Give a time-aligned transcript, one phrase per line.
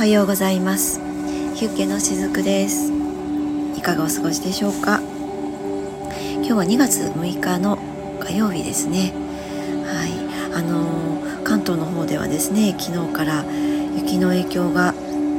[0.00, 0.98] はようございます。
[1.56, 2.90] ヒュッケのしずくです。
[3.76, 4.98] いかがお過ごしでしょうか？
[6.36, 7.76] 今日は2月6日の
[8.18, 9.12] 火曜日ですね。
[9.84, 10.56] はい。
[10.56, 13.44] あのー、関東の方ではですね昨日から
[13.94, 14.94] 雪の影響が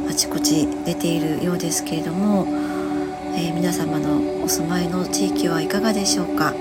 [0.07, 2.45] あちこち出ているようですけれども、
[3.35, 6.53] えー、皆様のお住まいの地域はいかがでしょうか？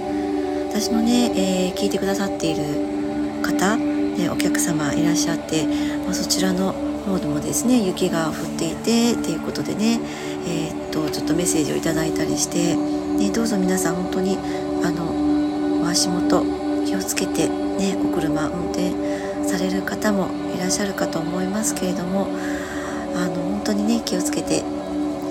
[0.71, 5.67] 私のね、えー、聞いてくださっている方、ね、お客様いらっしゃって、
[6.07, 10.01] まあ、そちらの方でもですね雪が降っていてっていうことでね、
[10.47, 14.39] えー、っとちょっとメッセージをいただいたりして、ね、どうぞ皆さん本当に
[14.85, 16.45] あのお足元
[16.87, 18.93] 気をつけて、ね、お車運転
[19.47, 22.29] される方もいらっしゃるかと思いますけれども
[23.17, 24.63] あの本当にね気をつけて、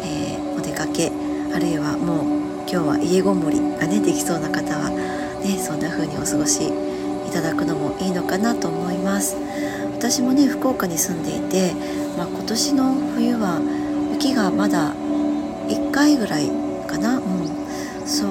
[0.03, 1.11] えー、お出かけ
[1.53, 2.39] あるいはもう
[2.69, 9.37] 今日は家ごもりがねできそうな方は、ね、そんな風にお過ごしいただくのもいいのかなと思います。
[9.99, 11.73] 私もね福岡に住んでいて、
[12.17, 13.59] まあ、今年の冬は
[14.13, 14.93] 雪がまだ
[15.67, 16.47] 1回ぐらい
[16.87, 17.17] かな。
[17.17, 18.07] うん。
[18.07, 18.29] そう。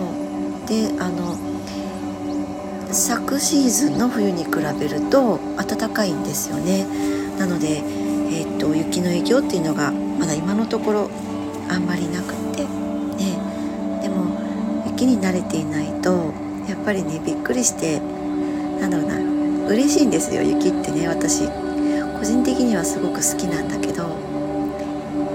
[0.67, 1.37] であの
[2.91, 6.87] 昨シーズンの冬に比べると暖かいんですよね。
[7.39, 11.11] なので、えー、っと雪の影響っていうのがまだ今のところ
[11.69, 13.37] あんまりなくってね。
[14.01, 14.25] でも
[14.87, 16.33] 雪に慣れていないと
[16.67, 18.01] やっぱりねびっくりして
[19.69, 21.49] 嬉しいんですよ雪ってね私。
[22.19, 24.09] 個人的にはすごく好きなんだけど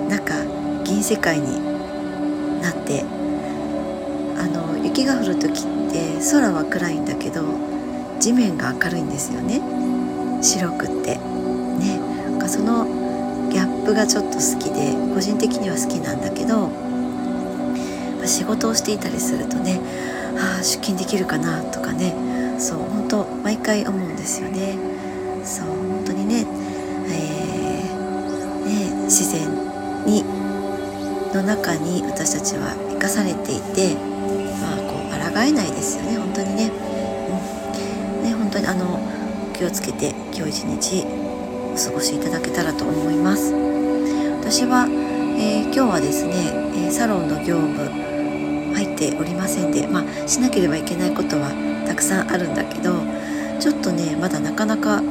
[0.09, 0.33] なんか
[0.83, 1.61] 銀世界に
[2.61, 3.05] なって
[4.37, 7.43] あの雪が降る時って空は暗いんだけど
[8.19, 9.61] 地面が明るいんですよね。
[10.41, 11.17] 白くって。
[11.79, 11.99] ね。
[12.25, 12.85] なんかその
[13.49, 16.71] ギャップがちょっと好きで個人的には好きなんだけど
[18.25, 19.79] 仕事をしていたりするとね
[20.37, 22.13] ああ出勤できるかなとかね
[22.57, 24.77] そう本当毎回思うんですよね。
[25.43, 26.45] そう本当にね,、
[27.09, 29.41] えー、ね自然
[30.05, 30.23] に
[31.33, 33.95] の中に私たちは生かされていて
[34.61, 36.71] まあこう抗えないですよね本当にね,、
[38.19, 38.99] うん、ね本当にあの
[39.53, 41.05] 気をつけて今日一日
[41.73, 43.53] お過ごしいただけたらと思います。
[44.39, 44.87] 私は、
[45.37, 47.89] えー、今日はですねサロンの業務
[48.75, 52.95] 入っておりませんでまあしなければいけないことはたくさんあるんだけど
[53.59, 55.01] ちょっとねまだなかなか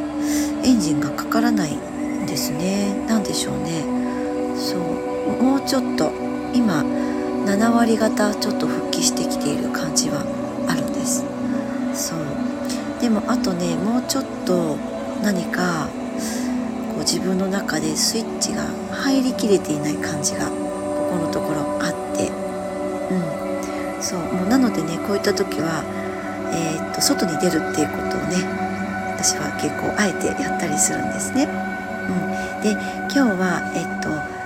[0.64, 2.94] エンジンがかからないんですね。
[3.08, 3.82] 何でしょうね。
[4.56, 5.42] そう。
[5.42, 6.12] もうちょっと
[6.54, 6.84] 今
[7.46, 10.22] 7割方ちょっと復帰してきている感じは
[10.68, 11.24] あるんです。
[11.94, 12.18] そう。
[13.00, 14.76] でもあとねもうちょっと
[15.22, 15.88] 何か
[16.94, 18.62] こう自分の中でスイッチが
[18.92, 22.30] 入りきれていない感じがここのところあって。
[23.10, 24.02] うん。
[24.02, 24.20] そう。
[24.20, 25.82] もうなのでねこういった時は
[26.52, 28.44] えー、っと外に出るっていうことをね
[29.16, 31.44] 私は結構あえてやったりするんですね。
[31.44, 34.42] うん、で今日は、えっと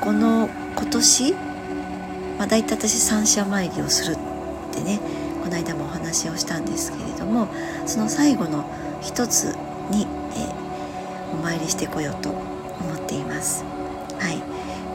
[0.00, 1.34] この今年、
[2.38, 4.98] まあ、大体私三社参りをするってね
[5.42, 7.48] この間もお話をしたんですけれども
[7.86, 8.64] その最後の
[9.02, 9.54] 一つ
[9.90, 10.06] に、
[10.36, 10.48] え、
[11.32, 13.64] お参りしてこようと思っています。
[14.18, 14.38] はい、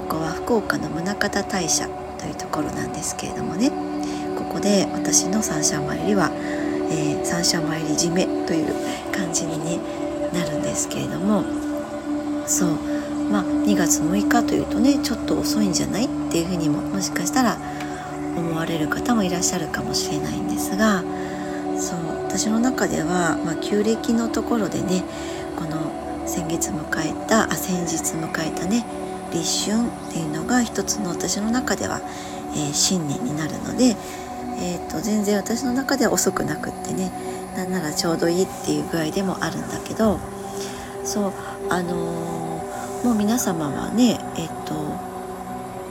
[0.10, 3.72] ここは福岡の宗像大社というところなんですけれどもね
[4.36, 6.32] ここで私の三社参りは、
[6.92, 8.74] えー、三社参り締めという
[9.12, 9.80] 感じに、ね、
[10.34, 11.44] なるんですけれども
[12.46, 12.70] そう。
[13.32, 17.58] まあ2月6日というとねちょっと遅いんじゃないっていうふうにももしかしたら
[18.38, 21.02] 思われる方もいらっしゃるかもしれないんですが
[21.80, 22.16] そう。
[22.36, 25.04] 私の中では、まあ、旧暦のところでね
[25.56, 28.86] この先月迎えたあ先日迎えたね
[29.32, 32.02] 立春っていうのが一つの私の中では、
[32.54, 33.96] えー、新年になるので
[34.58, 37.12] えーと、全然私の中では遅くなくってね
[37.56, 40.20] なんならちょうどいいっていう具合でもあるんだけど
[41.04, 41.34] そう
[41.70, 44.76] あのー、もう皆様はねえっ、ー、と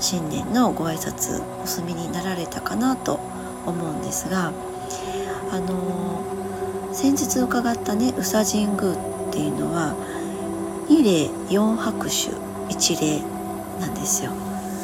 [0.00, 3.20] 新年のご挨拶お済みになられたかなと
[3.66, 4.53] 思うんですが
[5.50, 9.94] あのー、先日伺ったね宇佐神宮っていうのは
[10.88, 12.31] 2礼4拍手
[12.73, 13.23] 1礼
[13.81, 14.32] なんですよ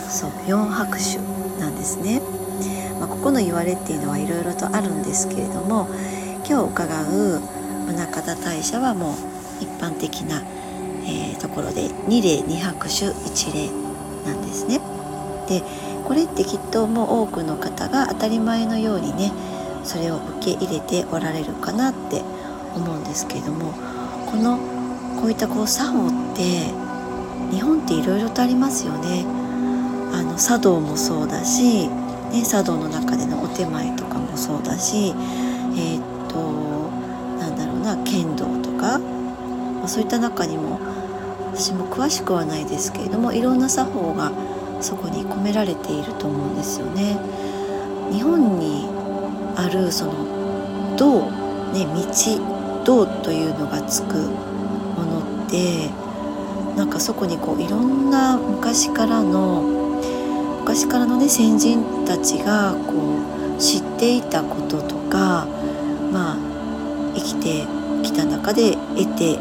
[0.09, 1.19] そう4拍手
[1.61, 2.21] なんですね。
[3.01, 5.89] まあ、ここの言われっていうのはいろいろとあるんですけれども
[6.47, 7.41] 今日伺う
[7.87, 9.15] 宗像大社はもう
[9.61, 10.43] 一般的な、
[11.05, 13.71] えー、ところで2礼2拍手1礼
[14.31, 14.81] なんですね。
[15.49, 15.63] で
[16.05, 19.33] これってきっともう多くの方が当たり前のようにね
[19.85, 22.23] それを受け入れておられるかなって
[22.75, 23.73] 思うんですけれども
[24.27, 24.59] この
[25.21, 26.43] こういったこう作法って
[27.51, 29.25] 日本っていろいろとありますよね。
[30.13, 31.89] あの茶道もそうだし
[32.31, 35.15] ね、茶道の中でのお手前とかもそうだし
[35.77, 36.39] えー、っと
[37.39, 40.79] なんだろうな剣道とか、まあ、そういった中にも
[41.53, 44.33] 私も詳しくはないですけれどもいろんな作法が
[44.81, 47.19] そこに込められていると思うんですよね。
[48.11, 48.89] 日本に
[49.57, 51.31] あるその道
[51.73, 51.87] ね
[52.85, 55.91] 道道というのがつくものって
[56.77, 59.80] なんかそこにこういろんな昔からの
[60.71, 63.19] 昔からのね先人たちがこ
[63.57, 65.49] う知っていたこととか
[66.13, 66.37] まあ
[67.17, 67.67] 生きて
[68.05, 69.33] きた中で得て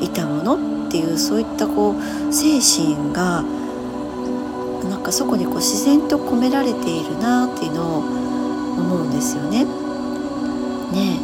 [0.00, 3.42] いたものっていうそういったこう精神が
[4.88, 9.64] なんかそこにこう自然と込められているなっていうのを思うんですよね。
[9.64, 11.18] ね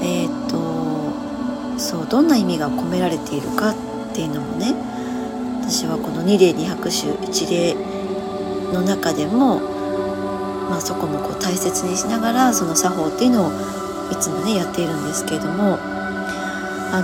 [0.00, 3.74] ええー、っとそうどんな意味が込められているかっ
[4.14, 4.74] ていうのもね
[5.60, 7.97] 私はこの二例二拍手一例
[8.72, 9.60] の中でも、
[10.70, 13.50] まあ、そこもこう大切にしながらその作法っていうのを
[14.10, 15.78] いつもねやっているんですけれども
[16.90, 17.02] あ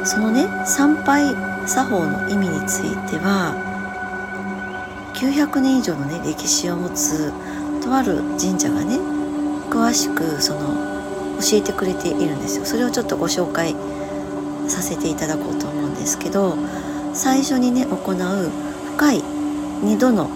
[0.00, 1.34] のそのね参拝
[1.68, 3.54] 作法の意味については
[5.14, 7.32] 900年以上のね歴史を持つ
[7.82, 8.98] とある神社がね
[9.68, 10.60] 詳しくその
[11.40, 12.64] 教えてくれているんですよ。
[12.64, 13.76] それをちょっとご紹介
[14.66, 16.56] させていただこうと思うんですけど
[17.14, 18.50] 最初にね行う
[18.96, 19.37] 深い
[19.82, 20.28] 2度の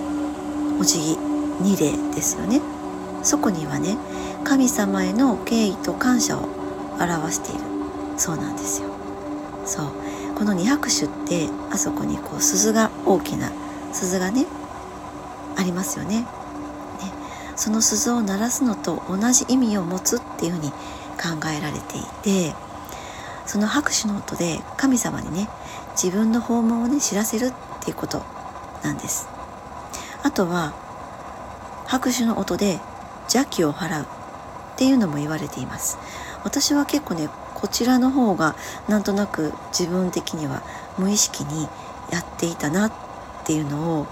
[0.80, 2.60] お辞儀2礼ですよね。
[3.22, 3.96] そこにはね
[4.44, 6.48] 神様への敬意と感謝を
[7.00, 7.60] 表している。
[8.16, 8.88] そうなんですよ。
[9.64, 9.86] そう。
[10.36, 13.50] この二拍手ってあそこにこう鈴が大きな
[13.92, 14.46] 鈴がね
[15.56, 16.20] ありますよね。
[16.20, 16.26] ね。
[17.56, 22.54] その鈴を鳴らすのと同じ意味を持つっていうふうに考えられていて
[23.46, 25.48] その拍手の音で神様にね
[25.92, 27.52] 自分の訪問をね知らせるっ
[27.84, 28.22] ていうこと
[28.82, 29.31] なんです。
[30.22, 30.72] あとは
[31.86, 32.80] 拍手の音で
[33.24, 34.22] 邪気を払う。
[34.72, 35.98] っていうのも言われています。
[36.44, 38.56] 私は結構ねこちらの方が
[38.88, 40.62] なんとなく自分的には
[40.98, 41.69] 無意識に
[42.10, 42.92] やっていたなっ
[43.44, 44.06] ていうのを、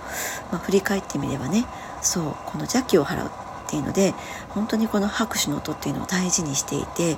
[0.53, 1.65] まあ、振り返ってみればね
[2.01, 3.27] そうこの邪気を払う。
[3.27, 3.31] っ
[3.71, 4.15] ていうので
[4.49, 7.17] 本当にこの拍手の音っていうのを大事にしていて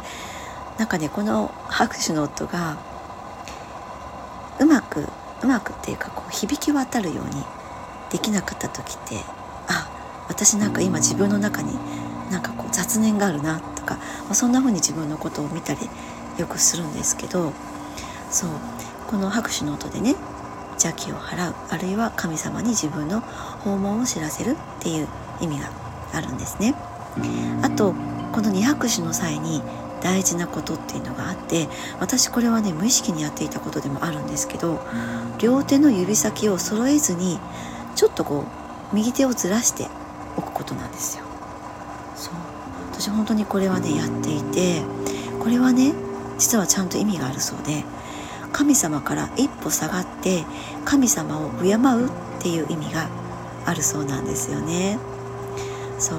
[0.79, 2.77] なんかねこの拍手の音が
[4.61, 5.07] うまく
[5.43, 7.43] うまくっていうかこう響き渡るように
[8.13, 9.17] できなかった時って
[9.69, 9.91] あ
[10.29, 11.73] 私なんか今自分の中に
[12.31, 15.81] なんかこう雑念があるなとか、まあ、そんな風に自分のことを見たり
[16.39, 17.53] よくするんですけど
[18.31, 18.51] そう
[19.07, 20.15] この拍手の音でね
[20.73, 25.09] 邪気を払うあるいは神様に自分の訪問を知らせるっていう
[25.41, 25.71] 意味が
[26.13, 26.75] あるんですね。
[27.63, 27.95] あと
[28.33, 29.63] この二拍手の際に
[30.03, 31.69] 大事なことっていうのがあって
[32.01, 34.81] 私これはね無意識にやっていたことでもあるんですけど
[35.39, 37.39] 両手の指先を揃えずに
[37.95, 38.45] ちょっとこ
[38.93, 39.89] う右手をずらして
[40.37, 41.25] おくことなんですよ。
[42.17, 42.35] そう
[42.93, 44.83] 私本当にこれはねやっていて
[45.41, 45.93] これはね
[46.39, 47.85] 実はちゃんと意味があるそうで
[48.53, 50.45] 神様から一歩下がって
[50.85, 52.11] 神様を敬うっ
[52.41, 53.09] ていう意味が
[53.65, 54.99] あるそうなんですよね。
[55.99, 56.19] そう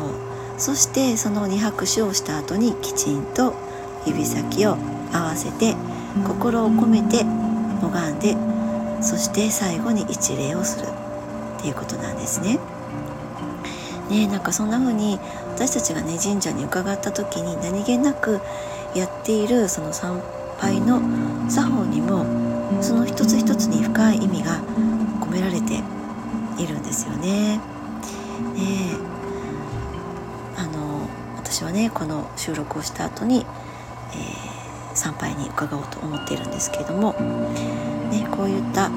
[0.57, 3.53] そしてその二拍手をした後にきちんと
[4.05, 4.77] 指先を
[5.11, 5.75] 合わせて
[6.25, 7.25] 心を込めて
[7.81, 8.35] 拝んで
[9.01, 10.87] そして最後に一礼をする
[11.63, 12.60] っていうことなんですね。
[14.10, 15.18] ねなんかそんな風に
[15.56, 18.42] 私たちがね神社に伺った時に何気なく
[18.93, 20.22] やっているその参
[20.60, 21.01] 拝の
[21.50, 22.25] 作法にも
[22.82, 24.62] その一つ一つに深い意味が
[25.22, 25.82] 込められて
[26.62, 27.58] いるんですよね。
[27.58, 27.62] ね
[30.58, 33.46] あの私はねこの収録をした後に
[34.13, 37.13] えー、参拝に伺おうと思っているんですけれども、
[38.12, 38.96] ね、こういったこ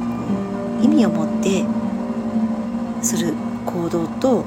[0.80, 1.64] う意味を持って
[3.06, 3.32] する
[3.64, 4.44] 行動と、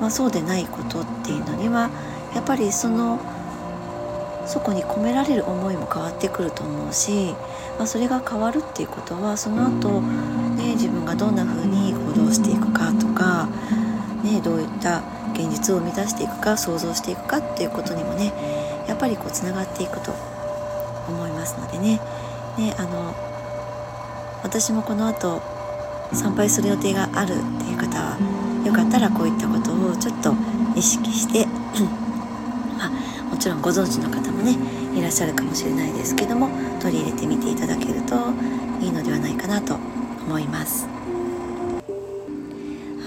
[0.00, 1.90] まあ、そうでないことっていうのには
[2.34, 3.20] やっぱりその
[4.46, 7.34] そこに込められる思いも変わってくると思うし、
[7.78, 13.48] まあ、それが変わるっていうことはその後、ね自分がどんな風に行動していくかとか、
[14.22, 15.02] ね、どういった
[15.32, 18.32] 現実を生み出していくか想像していくかっていうことにもね
[18.88, 20.12] やっぱりこうつながっていくと
[21.08, 22.00] 思いますのでね。
[22.58, 23.14] ねあの
[24.42, 25.42] 私もこの後
[26.12, 28.16] 参拝する予定があるっていう方は
[28.64, 30.34] よかったらこういったことをちょっと
[30.76, 31.46] 意識して
[32.76, 32.90] まあ、
[33.30, 34.56] もちろんご存知の方もね
[34.98, 36.48] いらっしゃるかもしれないですけども
[36.80, 38.16] 取り入れてみていただけると
[38.80, 40.88] いいのではないかなと思います。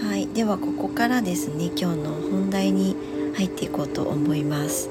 [0.08, 2.96] はい、ではここからですね今日の本題に
[3.36, 4.90] 入っていこうと思います。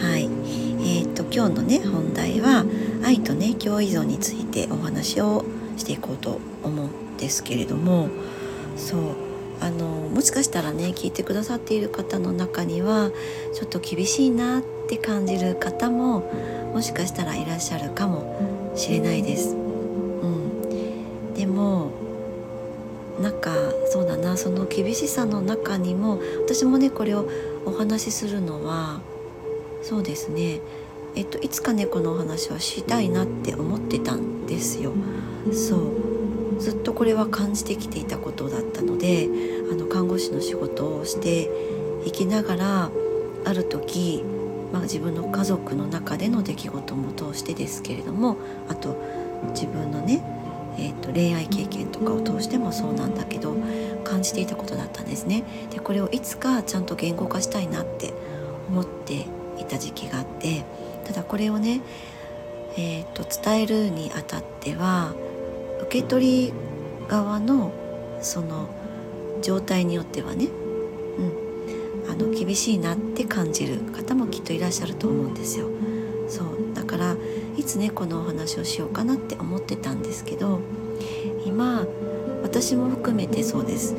[0.00, 2.64] はい、えーと、今日のね本題は
[3.04, 5.44] 愛とね共依存についてお話を
[5.76, 8.08] していこうと思うですけれども
[8.76, 9.00] そう
[9.60, 13.12] あのもしかしたらね聞いてくださっている方の中には
[13.54, 16.20] ちょっと厳しいなって感じる方も
[16.72, 19.54] もしかしたらいらっしゃるかもしれないです。
[19.54, 21.92] うん、でも
[23.20, 23.52] なんか
[23.86, 27.28] そうだなその厳しさの中にも私もねこれを
[27.64, 29.00] お話しするのは
[29.82, 30.60] そうですね
[31.14, 34.92] えっといつか猫のお話はしたいなって思ってたんですよ。
[35.52, 36.01] そう
[36.62, 39.28] ずっとこれは感じてきていたことだったので
[39.70, 41.50] あの看護師の仕事をして
[42.06, 42.90] いきながら
[43.44, 44.22] ある時、
[44.72, 48.36] まあ、自分の家族の中での出来事も通してですけれども
[48.68, 48.96] あと
[49.48, 50.22] 自分のね、
[50.78, 53.56] えーと、と恋愛経験とかを通してもそうなんだけど
[54.04, 55.42] 感じていたことだったんですね。
[55.70, 58.14] でこれをいつかちゃんと言語化したいなって
[58.68, 59.26] 思って
[59.58, 60.64] いた時期があって
[61.04, 61.80] ただこれをね、
[62.76, 65.12] えーと、伝えるにあたっては
[65.82, 66.52] 受け取り
[67.08, 67.72] 側の
[68.20, 68.68] その
[69.42, 70.46] 状態によってはね、
[72.06, 75.68] うん、あの厳しいなって感じる方もきっといらっしゃると思うんですよ。
[76.28, 77.16] そうだから
[77.56, 80.60] いつねこのお話をしようかなって思ってたんですけど
[81.44, 81.84] 今
[82.42, 83.94] 私も含めてそうです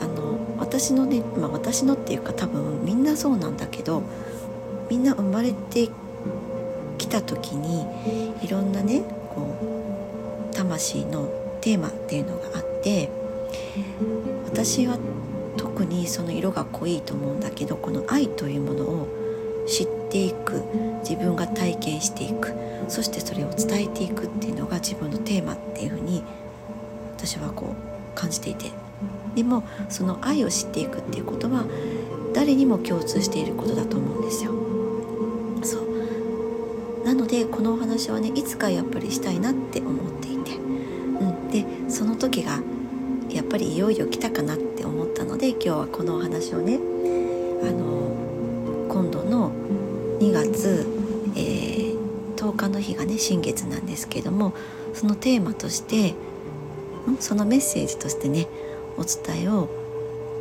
[0.00, 4.02] あの私のね、まあ、私のっていうか多分みんなそうなんだけど
[4.88, 5.90] みんな生まれて
[6.96, 7.84] 来た時に
[8.42, 9.02] いろんなね
[9.34, 9.75] こう
[10.66, 11.28] 魂の
[11.60, 13.08] テーマっていうのがあって
[14.44, 14.98] 私は
[15.56, 19.08] 特にその色が濃いと思うんだけどこの愛というものを
[19.66, 20.62] 知っていく
[21.00, 22.52] 自分が体験していく
[22.88, 26.22] そしてそれを伝えていくっていうのが自分のテーマっていうふうに
[27.16, 28.70] 私はこう感じていて
[29.34, 31.64] でもその愛を知っていくっていうことは
[32.34, 34.52] 誰にも共通していることだと思うんですよ。
[35.62, 40.15] そうなのでこのお話はねいつかやっぱりしたいなって思って、
[42.16, 42.60] の時が
[43.28, 46.78] やっぱりいよいよ来たかなって思ったので今日はこのお話をね
[47.62, 49.52] あの今度の
[50.18, 50.86] 2月、
[51.36, 54.54] えー、10日の日がね新月なんですけども
[54.94, 56.14] そのテーマとして
[57.20, 58.46] そのメッセージとしてね
[58.96, 59.68] お伝えを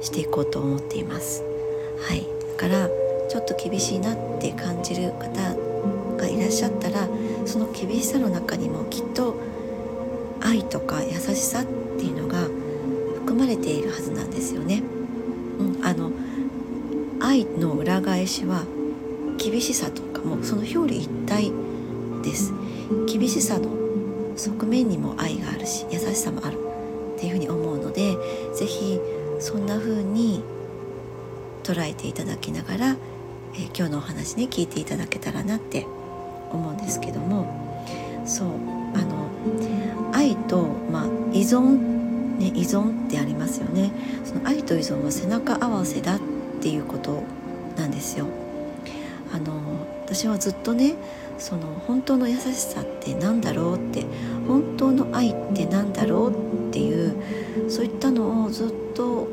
[0.01, 1.43] していこうと思っています。
[1.99, 2.25] はい、
[2.57, 2.89] だから
[3.27, 5.55] ちょっと厳しいなって感じる方
[6.17, 7.09] がいらっしゃったら
[7.45, 9.35] その厳しさの中にもきっと
[10.45, 11.63] 愛とか優しさっ
[11.97, 12.47] ていうのが
[13.15, 14.83] 含まれているはずなんですよね。
[15.59, 16.11] うん、あの
[17.19, 18.63] 愛の裏返しは
[19.37, 21.51] 厳しさとかもその表裏一体
[22.23, 22.53] です。
[23.07, 23.69] 厳しさの
[24.37, 26.57] 側面にも愛があるし優しさもある
[27.15, 28.15] っていうふうに思うので
[28.53, 28.99] 是非
[29.39, 30.43] そんな風に
[31.63, 32.95] 捉えていただきながら、
[33.53, 35.87] えー、今日のお話ね聞いていただけたらなって
[36.51, 38.84] 思うんですけどもそう
[40.13, 41.77] 愛と、まあ、依存、
[42.37, 43.91] ね、依存ってありますよね
[44.23, 46.19] その愛と依存は背中合わせだっ
[46.61, 47.23] ていうこと
[47.77, 48.27] なんですよ。
[49.33, 50.95] あの私はずっとね
[51.37, 54.05] その本当の優しさって何だろうって
[54.47, 57.15] 本当の愛って何だろうっていう
[57.69, 59.27] そういったのをずっと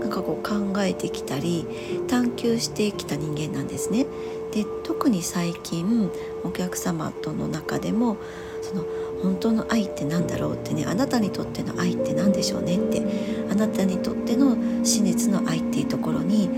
[0.00, 1.66] なんかこう考えてきたり
[2.06, 4.06] 探求してきた人間なんですね。
[4.52, 6.10] で特に最近
[6.44, 8.16] お客様との中でも
[8.62, 8.84] その
[9.22, 13.02] 本当の愛って何だろうってねあなたにとっての愛って何でしょうねって
[13.50, 16.50] あなたにとっての真熱の愛っていうところに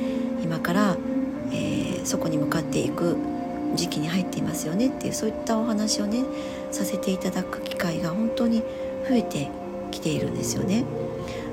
[0.42, 0.96] 今から、
[1.52, 3.16] えー、そこに向かっていく
[3.74, 6.24] 時期に入っていますよねっていうそういったお話をね
[6.70, 8.62] させていただく機会が本当に
[9.08, 9.48] 増えて
[9.90, 10.84] きているんですよね。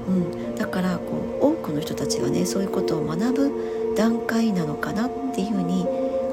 [0.08, 5.86] うん、だからこう多くの人たちがねそういうことを学ぶ段階なのかなっていうふうに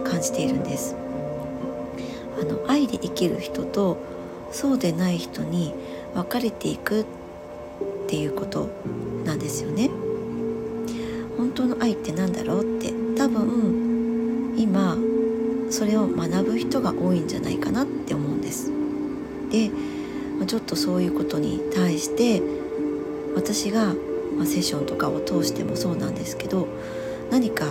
[0.04, 0.94] 感じているんです
[2.40, 3.96] あの愛で生きる人と
[4.52, 5.74] そうでない人に
[6.14, 7.04] 分かれていくっ
[8.06, 8.70] ていうこと
[9.24, 9.90] なんですよね。
[11.36, 12.92] 本当の愛って何だろうって。
[13.16, 14.96] 多分今
[15.70, 18.70] それを学ぶ人が多いんじゃないかなって思うんです。
[19.50, 19.70] で
[20.46, 22.42] ちょっとそういうことに対して
[23.36, 23.94] 私が、
[24.36, 26.66] まセッションとかを通してもそうなんですけど
[27.30, 27.66] 何か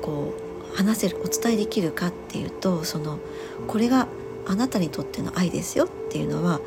[0.00, 0.34] こ
[0.72, 3.18] う話せるお伝えできるかっていうとその
[3.66, 4.08] これが
[4.46, 6.60] あなたにとっての愛ですよっていうのは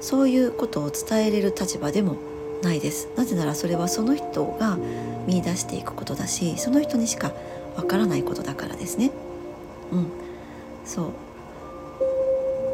[0.00, 2.16] そういうことを伝えれる立場でも
[2.62, 3.08] ないです。
[3.16, 4.78] なぜならそれはその人が
[5.26, 7.32] 見出していくことだしその人にしか
[7.76, 9.10] わからないことだからですね。
[9.92, 10.06] うん。
[10.84, 11.12] そう。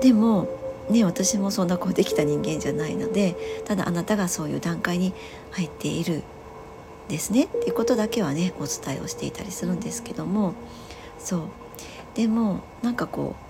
[0.02, 0.48] でも
[0.88, 5.12] ね私もそんなこうできた人間じゃないのでただあなたがそういう段階に
[5.50, 6.22] 入っている
[7.08, 7.44] ですね。
[7.44, 10.54] っていうことだけはねお伝えをしていたりするんですけども。
[11.18, 11.40] そう。
[12.14, 13.49] でもなんかこう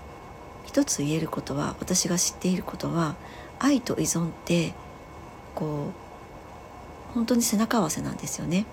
[0.71, 3.15] 一つ言えることは私が知っていることは
[3.59, 4.73] 愛と依存って
[5.53, 5.91] こ
[7.11, 8.65] う本当に背中合わせなんですよね。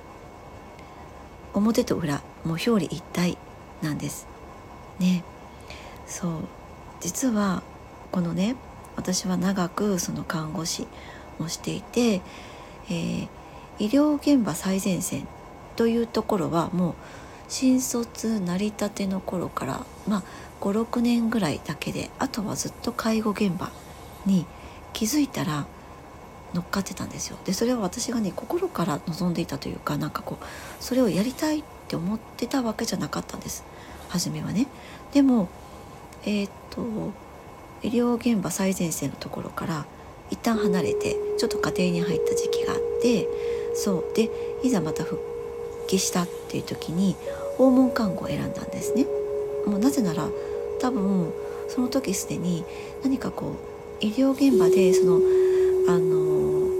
[1.55, 3.37] 表と裏もう表裏一体
[3.83, 4.29] なんです。
[5.01, 5.25] ね。
[6.07, 6.33] そう。
[7.01, 7.65] 実は
[8.13, 8.55] このね
[8.95, 10.87] 私は長くその看護師
[11.41, 13.29] をしていて、えー、
[13.81, 15.27] 医療現場最前線
[15.75, 16.95] というところはもう
[17.49, 20.23] 新卒成り立ての頃からまあ
[20.61, 23.71] 56年ぐらいだけであとはずっと介護現場
[24.27, 24.47] に
[24.93, 25.67] 気づいたら
[26.55, 27.37] 乗っかってたんですよ。
[27.45, 30.45] でそれは私がね心から望んでいたというかなんかこう
[30.81, 33.65] それをやりたいって思ってたわけじゃなかったんです。
[34.09, 34.67] 初めはね。
[35.13, 35.49] でも
[36.25, 36.83] えー、っと
[37.83, 39.85] 医療現場最前線のところから
[40.31, 43.29] 一旦離れてちょっと家庭に入った時期があって
[43.75, 44.05] そう。
[44.15, 44.31] で
[44.63, 45.21] いざまた復
[45.87, 47.17] 帰したっていう時に
[47.57, 49.07] 訪問看護を選んだんですね。
[49.67, 50.29] もうなぜなら
[50.81, 51.33] 多分
[51.69, 52.65] その時すでに
[53.03, 53.57] 何かこ
[54.01, 55.21] う医療現場でその
[55.89, 56.71] あの、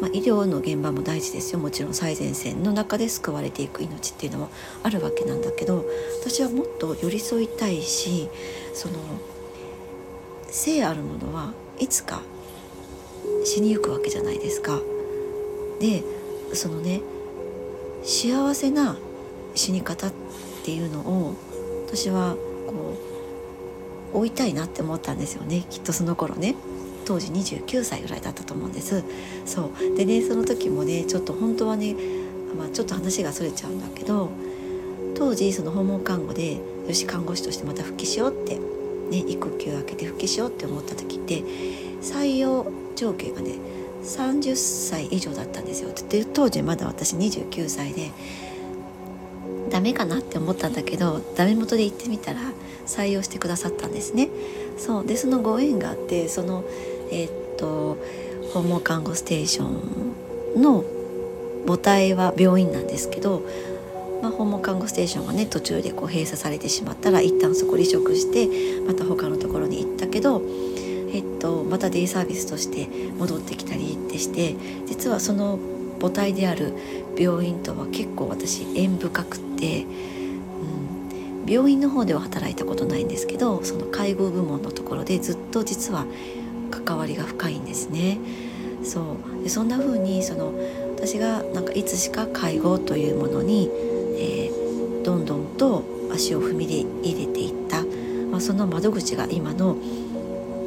[0.00, 4.50] まあ、医療の現場も大事ですよもちろん最前線の中で救われていく命っていうのも
[4.82, 5.84] あるわけなんだけど
[6.20, 8.28] 私はもっと寄り添いたいし
[8.74, 8.94] その
[10.50, 12.22] 生あるものはいつか
[13.44, 14.80] 死にゆくわけじゃないですか。
[15.80, 16.02] で
[16.54, 17.00] そのね
[18.02, 18.96] 幸せな
[19.54, 20.12] 死に方っ
[20.64, 21.34] ていうのを
[21.86, 22.36] 私は
[22.66, 23.17] こう
[24.12, 25.64] 追いたいなって思ったんですよね。
[25.70, 26.54] きっとその頃ね。
[27.04, 29.02] 当時29歳ぐらいだったと思うんです。
[29.46, 29.96] そう。
[29.96, 31.94] でねその時もねちょっと本当はね、
[32.56, 34.30] まあ、ちょっと話がそれちゃうんだけど
[35.14, 38.56] 当時その訪問看護でよし看護師としてまた復帰しようって、
[39.10, 41.42] ね、育休明けて復帰しようって思った時って
[42.02, 43.54] 採用条件がね
[44.04, 45.90] 30歳以上だったんですよ。
[46.08, 48.10] で当時まだ私29歳で
[49.68, 52.40] ダメかなって思ったんだけどダメ元で行ってみたら
[52.86, 54.28] 採用してくださったんですね。
[54.76, 56.64] そうでそのご縁があってその
[57.10, 57.98] えー、っと
[58.52, 59.66] 訪問看護ステーショ
[60.58, 60.84] ンの
[61.66, 63.42] 母体は病院なんですけど、
[64.22, 68.48] まあ、訪問看護ステーションがね途中でこう閉鎖されてしまったら一旦そこ離職して
[68.86, 70.42] また他のところに行ったけど
[71.10, 72.86] えっと、またデイサービスとして
[73.18, 74.54] 戻ってきたりってして
[74.86, 75.58] 実はその
[76.00, 76.74] 母体である
[77.16, 86.06] 病院とは結構私縁深くって、うん、病院の方では働いたことないんですけどその介護部門のところでずっと実は
[86.70, 88.18] 関わりが深いんですね。
[88.84, 90.52] そうでそんな風にその
[90.94, 93.70] 私がなんかいつしか介護というものに、
[94.18, 97.84] えー、どんどんと足を踏み入れていった、
[98.30, 99.76] まあ、その窓口が今の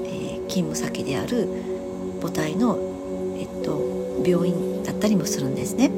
[0.06, 1.48] え勤務先である
[2.22, 2.78] 母体の、
[3.38, 5.92] えっと、病院だったりもするんですね。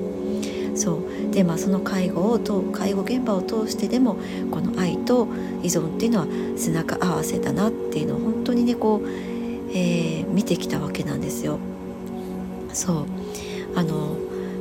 [0.75, 1.31] そう。
[1.31, 4.17] でまあその介護をと介護現場を通してでも
[4.51, 5.27] この愛と
[5.61, 9.07] 依存っていうのは背中合わせだなっていうのを本当にねこう、
[9.71, 11.59] えー、見てきたわけなんですよ。
[12.73, 13.05] そう。
[13.75, 14.17] あの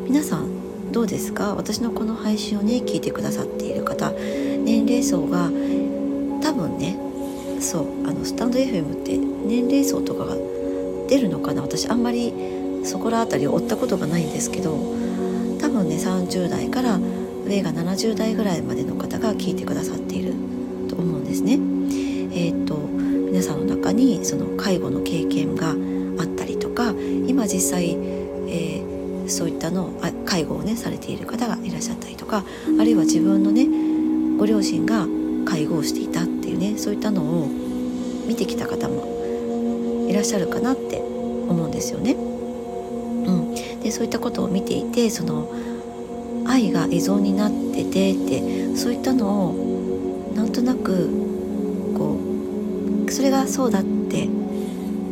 [0.08, 1.54] 皆さんどうですか？
[1.54, 5.50] 私のこの配信をね聞いてくださっている方年齢層が
[6.42, 6.98] 多分ね
[7.60, 7.86] そう。
[8.06, 10.36] あのスタンド FM って年齢層とかが
[11.08, 11.62] 出るのかな？
[11.62, 12.32] 私あんまり
[12.84, 14.76] そこら辺りを追ったことがないんですけど
[15.72, 16.98] 多分ね30代から
[17.46, 20.34] 上が70代ぐらいまでの方が聞いてくださっている
[20.88, 21.54] と思うんですね。
[21.54, 26.92] えー、っと皆さんの中にその介護の経験があったりとか
[27.26, 27.92] 今実際、
[28.48, 29.94] えー、そういったの
[30.26, 32.44] 介護をねされている方がいらっしゃったりとか
[32.78, 33.66] あるいは自分のね
[34.38, 35.06] ご両親が
[35.46, 37.48] 介護をしていたっていうねそういったのを
[38.26, 42.31] 見てきた方もいらっしゃるかなって思うんですよね。
[43.82, 45.52] でそういったことを見ていてその
[46.46, 51.08] 愛が依存になっててってそういったのをなんとなく
[51.96, 52.18] こ
[53.06, 54.26] うそれがそうだって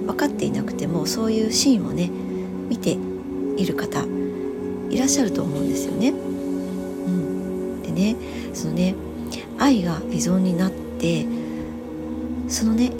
[0.06, 2.10] 分かっていなくてもそういうシーンをね
[2.68, 2.96] 見て
[3.56, 4.04] いる方
[4.90, 6.10] いらっしゃると思うんですよね。
[6.10, 6.12] う
[7.10, 8.16] ん、でね
[8.54, 8.94] そのね
[9.58, 11.26] 愛が依存になって
[12.48, 12.90] そのね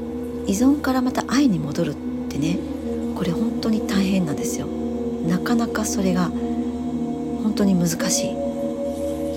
[0.47, 1.95] 依存からまた愛に戻るっ
[2.29, 2.59] てね
[3.15, 4.80] これ本当に大変なんですよ
[5.27, 6.31] なかなかそれが
[7.43, 8.37] 本当に難しい。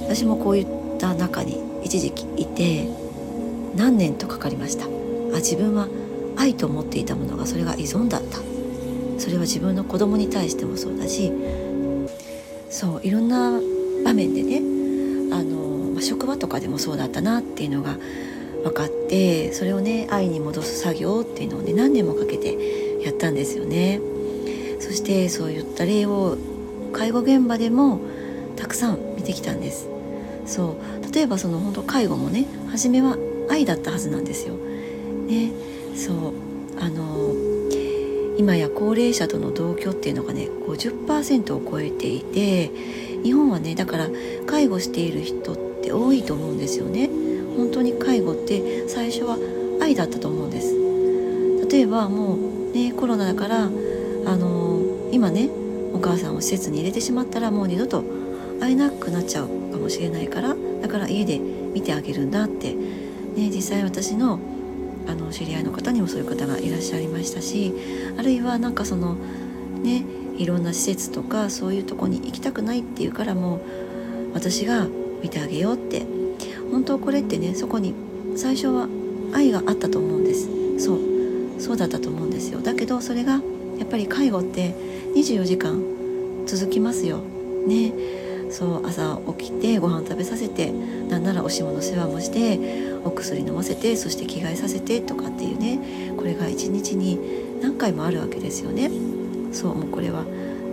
[0.08, 0.68] 私もこういっ
[1.00, 2.88] た中に一時期いて
[3.76, 4.86] 何年とかかりました。
[4.86, 5.88] あ自分は
[6.36, 8.54] 愛と思っていたものがそれが依存だった。
[9.20, 11.32] それは自分の子供に対してもそうだし
[12.70, 13.60] そういろんな
[14.04, 14.58] 場面でね
[15.34, 17.98] あの、ま、職場とかでもそうだったなっていうのが
[18.64, 24.02] 分かってそれをね愛に戻す作業っていうのをね何年もかけてやったんですよね。
[24.94, 26.38] そしてそういった例を
[26.92, 28.00] 介護現場でも
[28.56, 29.90] たくさん見てきたんです。
[30.46, 31.12] そう。
[31.12, 33.18] 例えばその本当介護もね初めは
[33.50, 34.54] 愛だったはずなんですよ。
[34.54, 35.52] ね。
[35.96, 36.34] そう。
[36.80, 37.34] あの
[38.38, 42.70] 今や高齢者との同居っていうのがね50%を超えていて
[43.24, 44.10] 日本はねだから
[44.46, 47.10] 介護している人って多いと思うんですよね。
[47.58, 49.40] 本当に介護って最初は
[49.82, 50.76] 愛だったと思うんです。
[51.68, 53.72] 例えばもうねコロナだから
[54.26, 54.53] あの
[55.14, 55.50] 今ね
[55.94, 58.04] お母さんを施設に入れてしまったらもう二度と
[58.60, 64.40] 会えなくなっちゃうかもしれないからだから家で見てあげるんだって、ね、実際私の
[65.06, 67.74] あの知り合いの方にもそういう方がいらっしゃいましたし
[68.18, 69.16] あるいはなんかその
[69.84, 70.06] ね
[70.38, 73.62] いろんな施設とかそういうとこに行きたくないっていうからもう
[74.34, 74.88] 私が
[75.22, 76.24] 見てあげようって。
[76.74, 77.94] 本当これってねそこに
[78.36, 78.88] 最初は
[79.32, 80.50] 愛があったと思うんです。
[80.84, 81.00] そう
[81.60, 82.62] そうだったと思うんですよ。
[82.62, 83.40] だけどそれが
[83.78, 84.74] やっぱり介護って
[85.16, 85.82] 24時間
[86.46, 87.20] 続きますよ。
[87.68, 87.94] ね。
[88.50, 90.72] そう朝起きてご飯食べさせて
[91.10, 92.60] なんならおしもの世話もして
[93.04, 96.14] お薬飲ませてそして着替えさせてとかっていうね。
[96.16, 97.20] これが一日に
[97.62, 98.92] 何回もあるわけですよね。
[99.52, 100.24] そうもうこれは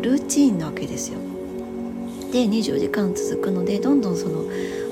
[0.03, 1.19] ルーチンなわけですよ。
[2.33, 4.45] で24時間続くのでどんどんその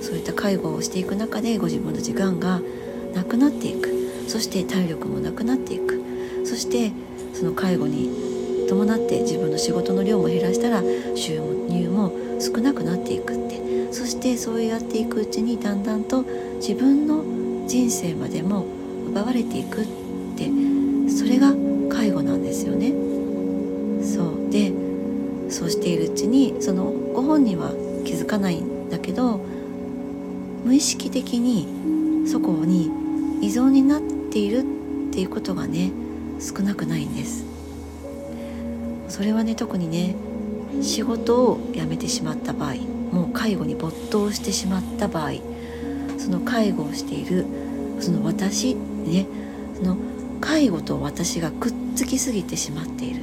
[0.03, 2.61] そういった介護をしていく中でご自分の時間が
[3.15, 3.93] なくなっていく。
[4.27, 6.01] そして体力もなくなっていく。
[6.45, 6.93] そして
[7.39, 8.11] その介護に
[8.69, 10.83] 伴って自分の仕事の量も減らしたら
[11.15, 13.59] 収入も少なくなっていくって。
[13.93, 16.25] そしてそうやっていくうちにだんだんと
[16.57, 17.25] 自分の
[17.67, 18.67] 人生までも
[19.09, 19.87] 奪われていくっ
[20.37, 20.51] て。
[21.09, 21.55] それが
[21.89, 22.93] 介護なんですよね。
[24.05, 24.51] そう。
[24.51, 24.73] で
[25.49, 27.71] そうしているうちにそのご本人は
[28.05, 29.41] 気づかないんだけど
[30.65, 32.91] 無意識的にそこに
[33.41, 35.91] 依存になっているっていうことがね
[36.41, 37.45] 少なくないんです。
[39.09, 40.15] それはね特にね
[40.83, 42.75] 仕事を辞めてしまった場合
[43.13, 45.33] もう介護に没頭してしまった場合
[46.19, 47.47] その介護をしている
[48.01, 49.27] その私ね
[49.77, 49.97] その
[50.41, 53.23] 介護と私がくっつきすぎてしまっている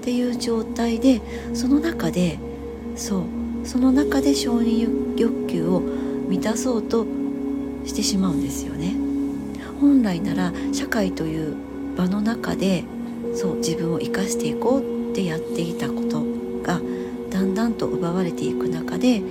[0.00, 1.20] っていう状態で
[1.54, 2.38] その中で
[2.96, 3.22] そう
[3.64, 7.06] その中で承認欲求を満たそうと
[7.84, 8.94] してしまうんですよね。
[9.80, 11.56] 本来なら社会という
[12.00, 12.84] 場の中で
[13.34, 16.24] そう自分を生かしていこうってやっていたこと
[16.62, 16.80] が
[17.30, 19.22] だんだんと奪われていく中で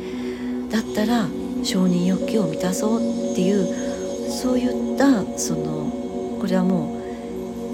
[0.70, 1.28] だったら
[1.64, 6.96] 承認欲求を満たそうっていうそういったそのこれはも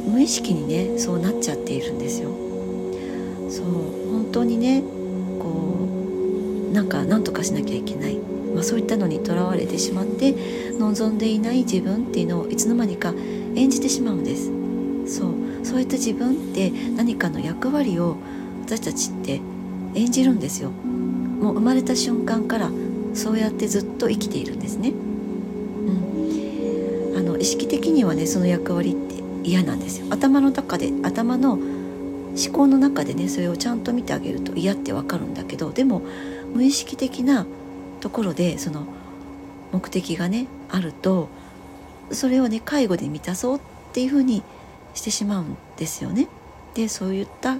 [0.07, 2.29] う無意識にねそうなっちゃっているんですよ。
[3.49, 3.65] そう
[4.11, 4.81] 本当にね
[5.39, 8.17] こうなんか何とかしなきゃいけない、
[8.53, 10.35] まあ、そういったのにとらわれてしまって
[10.79, 13.13] 望んでいない自分っていうのをいつの間にか
[13.55, 14.64] 演じてしまうんです
[15.07, 18.17] そうそういった自分って何かの役割を
[18.65, 19.41] 私たちって
[19.93, 20.69] 演じるんですよ。
[20.69, 22.71] もう生まれた瞬間から
[23.13, 24.93] そうやってずっと生きているんですね、う
[27.13, 30.07] ん、あの意識的にはねその役割って嫌なんですよ。
[30.09, 36.01] 頭の中で頭の思考の中でねそれをちゃんと見てあげると嫌ってわかるんだけどでも
[36.53, 37.45] 無意識的な
[38.01, 38.85] ところでその
[39.71, 41.29] 目的がねあると
[42.11, 43.61] それをね介護で満たそうっ
[43.93, 44.43] ていうふうに
[44.95, 46.27] してしまうんですよね。
[46.73, 47.57] でそういった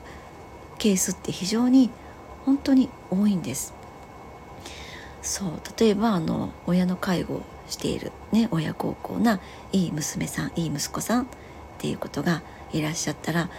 [0.79, 1.91] ケースって非常に
[2.45, 3.73] 本当に多いんです。
[5.21, 9.39] そう例えばあの親の介護をしている、ね、親孝行な
[9.71, 11.25] いい娘さんいい息子さんっ
[11.79, 13.49] ていうことがいらっしゃったら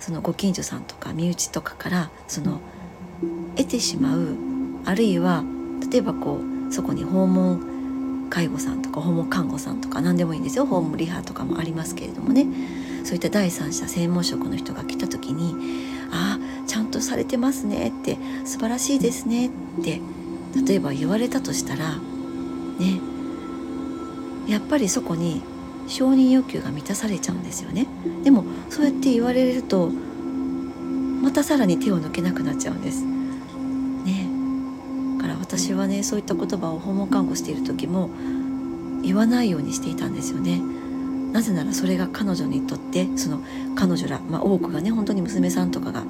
[0.00, 2.60] そのご近所さんとか身内とかからその
[3.56, 4.36] 得てしまう
[4.84, 5.44] あるいは
[5.90, 12.46] 例えばこうそこに訪問介護さんとか訪問看護さんとか何でもいいんですよホームリハとかもありますけれどもね
[13.04, 15.54] そういった第三者専門職の人が来た時に
[16.10, 19.46] 「ああちゃんとされてますね」って「素晴らしいですね」
[19.80, 20.00] って
[20.66, 21.98] 例えば言われたとしたら
[22.78, 23.00] ね
[24.48, 25.42] やっぱりそこに
[25.86, 27.86] 承認欲求が満たされちゃうんですよね。
[28.22, 29.90] でもそうやって言われると
[31.22, 33.02] またさらに手を抜けなくなっちゃうんです。
[34.04, 34.28] ね。
[35.18, 38.10] だから私はねそういった言葉を訪問看護している時も
[39.02, 40.60] 言わないようにしていたんですよね。
[41.34, 43.40] なぜならそれが彼女にとってその
[43.74, 46.04] 彼女ら、まあ、多くがね本当に娘さんとかが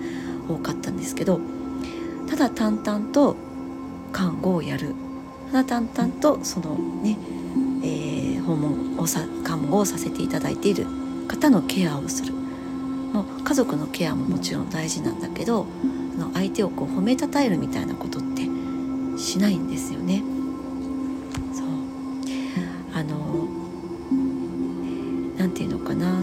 [0.48, 1.40] 多かったんですけど
[2.28, 3.34] ただ淡々と
[4.12, 4.94] 看護をやる。
[5.50, 7.16] ただ淡々とそのね
[7.82, 10.86] え訪問をさ看護をさせていただいている。
[11.26, 12.32] 方のケアをする。
[12.32, 15.66] もう家族のケアももちろん大事なんだけど
[16.18, 18.42] の相手をこう褒めたたえるみたいなことって
[19.18, 20.22] しないんですよね。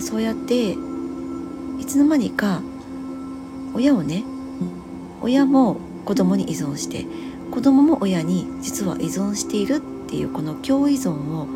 [0.01, 2.61] そうやっていつの間にか
[3.73, 4.23] 親をね
[5.21, 7.05] 親も子供に依存して
[7.51, 11.47] 子供も親に実は依存しているっていうこの共依存を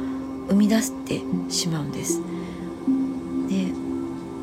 [0.47, 2.21] 生み出してしまうんです。
[3.49, 3.73] で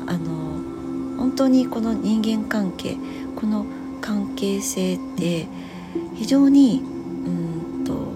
[0.07, 2.97] あの本当にこの人間関係
[3.35, 3.65] この
[4.01, 5.47] 関係性って
[6.15, 6.81] 非常に
[7.25, 8.13] うんと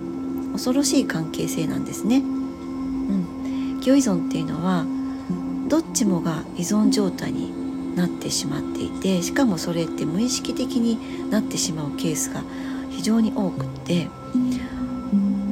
[0.54, 2.18] 恐ろしい関係性なんですね。
[2.18, 4.86] うん、共依存っていうのは
[5.68, 12.42] どっちもが依存状態になってしまっていてしかもそれって無意識的になってしまうケースが
[12.92, 14.08] 非常に多くって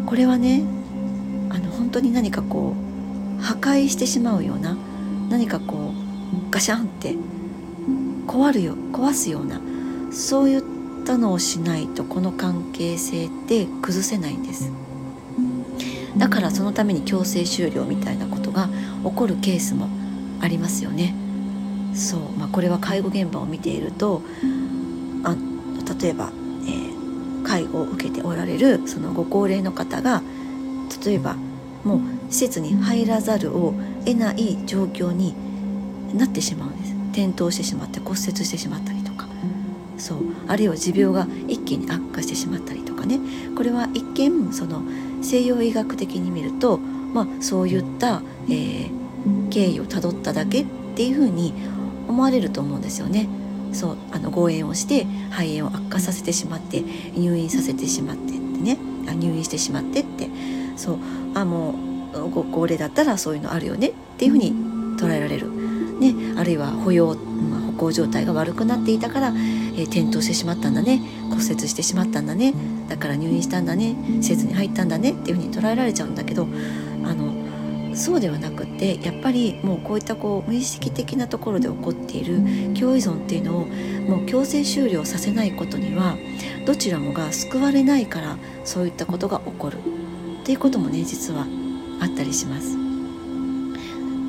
[0.05, 0.63] これはね
[1.49, 2.75] あの本当に何かこ
[3.39, 4.77] う破壊してしまうような
[5.29, 7.15] 何かこうガシャンって
[8.27, 9.59] 壊るよ壊すような
[10.11, 10.63] そういっ
[11.03, 14.71] たのをしないとこの関係性って崩せないんです。
[16.17, 18.69] だからそのために強制終了みたいなことが
[19.03, 19.89] 起こるケースも
[20.41, 21.13] ありますよね。
[21.93, 24.21] そう、まあ、これは介護現場を見ていると
[25.23, 25.35] あ
[26.01, 26.31] 例えば、
[26.65, 30.21] えー、介護を受けておられるそのご高齢の方が
[31.05, 31.35] 例えば
[31.83, 33.73] もう施設に入らざるを
[34.05, 35.33] 得ない状況に
[36.13, 36.95] なってしまうんです。
[37.11, 39.27] 転倒してしまって骨折してしまったりとか。
[39.97, 40.17] そう
[40.47, 43.19] あるいは持病が一気に悪化してしまったりとかね。
[43.55, 44.81] これは一見その
[45.21, 48.89] 西洋医学的に見ると、まあ、そういった、えー、
[49.55, 50.65] 経緯をたどっただけっ
[50.97, 51.53] ていうふうに
[52.09, 53.29] 思われると思うんですよね。
[53.71, 56.83] そうあの誤嚥をして肺炎を悪化させてしまって
[57.15, 58.77] 入院させてしまってってね。
[59.07, 60.27] あ入院してしまってって。
[60.75, 60.97] そう
[61.35, 61.73] あも
[62.13, 64.51] うご高齢だったらそういうのあるよねっていうふうに
[64.97, 65.49] 捉えられる、
[65.99, 70.99] ね、あるいは歩容、まあ、歩行状態が悪くなっていたから、えー、転倒してしまったんだね。
[71.29, 72.53] 骨折してしまったんだね。
[72.89, 73.95] だから入院したんだね。
[74.21, 76.45] 施設に入ったんだねっていうふうに捉えられちゃうんだけど
[77.05, 77.34] あの
[77.95, 82.37] そうではなくてやっぱりもうこういったこう無意識的なところで起こっている
[82.77, 86.17] 共依存っていうのをもう強制終了させないことには
[86.65, 89.77] どちらもが救われないからそういったことが起こる
[90.41, 91.47] っていうこともね実は
[92.01, 92.77] あったりします。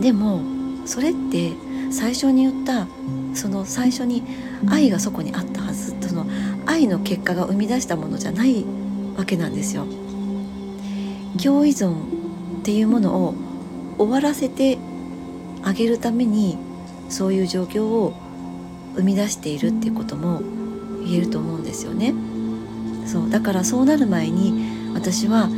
[0.01, 0.41] でも
[0.85, 1.53] それって
[1.91, 2.87] 最初に言った
[3.35, 4.23] その最初に
[4.69, 6.27] 愛がそこにあったはずその
[6.67, 8.65] 愛の結果が生み出したものじゃない
[9.17, 9.87] わけなんですよ。
[11.43, 11.95] 共依存
[12.61, 13.35] っていうものを
[13.99, 14.79] 終わらせて
[15.63, 16.59] あげるために
[17.09, 18.15] そういう状況を
[18.95, 20.41] 生み出しているっていうことも
[21.05, 22.15] 言えると思うんですよね。
[23.07, 25.49] そうだからそうなる前に私は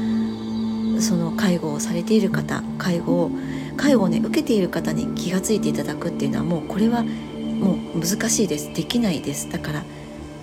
[1.01, 3.31] その介護をされている方介護を
[3.77, 9.85] 介護をね受けている方に気が付いていただくっていうのはもうこれはもう難しいですできないですだから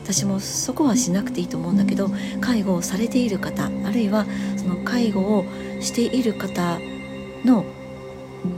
[0.03, 5.45] 私もそこはしなくていいと思うんだけど介護をされている方あるいはその介護を
[5.81, 6.79] している方
[7.43, 7.65] の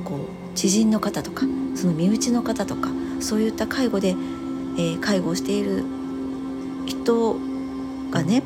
[0.03, 1.45] こう知人の方とか
[1.75, 5.83] その身内の方とかそういった介護で、えー、介護をしている
[6.85, 7.37] 人
[8.11, 8.43] がね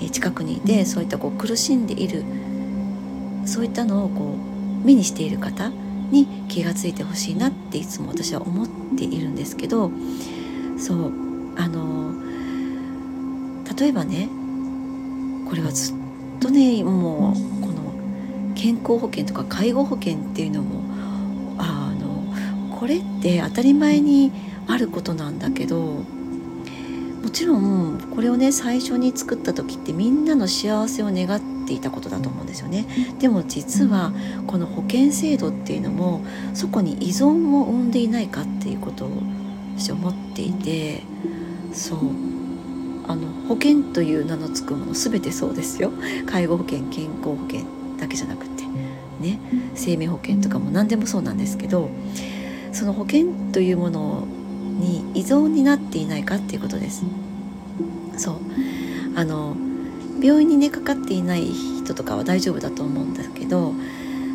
[0.00, 2.24] え近くにいてそういったこう苦しんでいる
[3.44, 4.36] そういったのをこ
[4.82, 5.70] う目にしている方
[6.10, 9.90] に気が付いてほしいなっていつも私は思っているんですけど
[10.78, 11.12] そう
[11.56, 12.12] あの
[13.78, 14.28] 例えばね
[15.48, 15.96] これはずっ
[16.40, 17.71] とねもう
[18.54, 20.82] 健康保険とか介護保険っていうのも
[21.58, 24.32] あのこれって当たり前に
[24.66, 25.76] あることなんだけど
[27.22, 32.84] もちろんこれをね最初に作った時ってみんなの幸せを願っていたことだと思うんですよね。
[33.20, 34.12] でも実は
[34.46, 39.22] この保険制度っていうのもそこに依存を生んでいないかっていうことを
[39.78, 41.02] 私思っていて
[41.72, 41.98] そう。
[43.08, 45.92] あの保険という名の付くもの全てそうですよ。
[46.26, 47.81] 介護保険健康保険。
[48.02, 48.64] だけじゃなくて
[49.20, 49.38] ね
[49.74, 51.88] 生命保険とかも何でもそうなんですけど
[52.72, 54.26] その保険というもの
[54.78, 57.04] に依存になっていないかっていうことです。
[58.16, 58.36] そう。
[59.14, 59.54] あの
[60.22, 63.74] 病院にねかかっていない人とかは大丈夫だと思うんだけど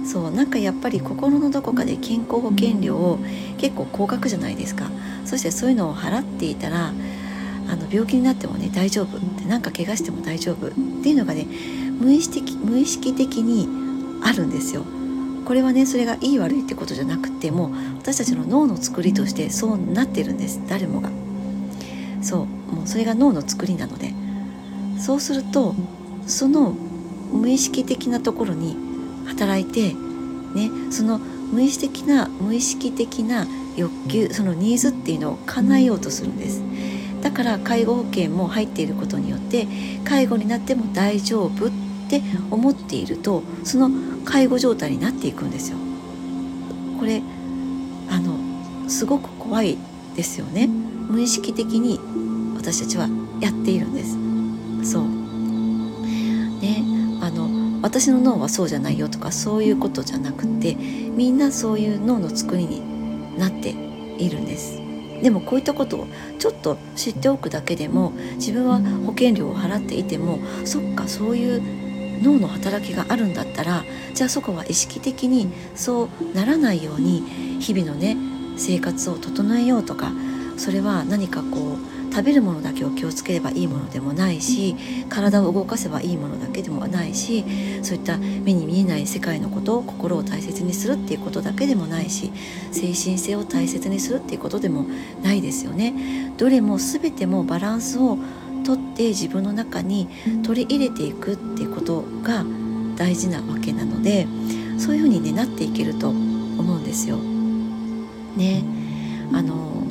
[0.05, 3.19] そうなんかやっぱり心のどこかで健康保険料を
[3.57, 4.89] 結構高額じゃないですか。
[5.25, 6.93] そしてそういうのを払っていたら
[7.69, 10.71] あの病気になってもね大丈夫って何か怪我しても大丈夫っ
[11.03, 11.47] ていうのがね
[11.99, 13.67] 無意識的無意識的に
[14.23, 14.83] あるんですよ。
[15.45, 21.09] これはねそれがいい悪いってことじゃなくても私たちの脳の作りとしてそうなってるんです誰もが。
[22.21, 24.13] そうもうそれが脳の作りなので
[24.99, 25.75] そうすると
[26.25, 26.71] その
[27.31, 28.75] 無意識的なところに
[29.25, 36.61] 働いて、ね、その無意識的な無意識的な欲求そのニーズっていうのを叶えようとするんです
[37.21, 39.67] だから介護保険も入っていることによって
[40.03, 41.69] 介護になっても大丈夫っ
[42.07, 43.91] って思っているとその
[44.23, 45.77] 介護状態になっていくんですよ。
[46.97, 47.21] これ
[48.09, 49.77] あのすごく怖い
[50.15, 50.67] ですよね。
[50.67, 51.99] 無意識的に
[52.55, 53.07] 私たちは
[53.41, 54.91] やっているんです。
[54.91, 55.03] そう。
[56.61, 56.83] ね
[57.21, 63.69] あの私の脳はそうじゃないよとかそういうことじゃなくてみんなそういう脳の作りになって
[64.17, 64.79] いるんです。
[65.21, 66.07] でもこういったことを
[66.39, 71.86] ちょっと知っておくだけでも自分は保険料を払っていてもそっかそういう
[72.21, 77.21] 脳の働きがあるんだったらじゃあそこは意識的にそうならないように
[77.59, 78.17] 日々のね
[78.57, 80.11] 生活を整えようとか
[80.57, 84.75] それは何かこう食べるものだけを気をつければいいものでもないし
[85.09, 87.43] 体を動かせばいいものだけでもないし
[87.83, 92.31] そういった目に見えない世界のことを心を大切にするっていうことだけでもないし
[92.71, 94.87] 精神性を大切にするっていうことでも
[95.21, 96.33] ないですよね。
[96.37, 98.17] どれも全てもバランスを
[98.63, 100.07] とって自分の中に
[100.43, 102.43] 取り入れていくっていうことが
[102.95, 104.27] 大事なわけなので
[104.77, 107.17] そういうふうに、ね、なっていけると思うんですよ。
[108.35, 108.63] ね。
[109.33, 109.83] あの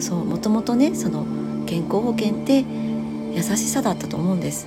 [0.00, 1.24] そうもともとねその
[1.66, 2.64] 健康保険って
[3.32, 4.66] 優しさだったと思うんです。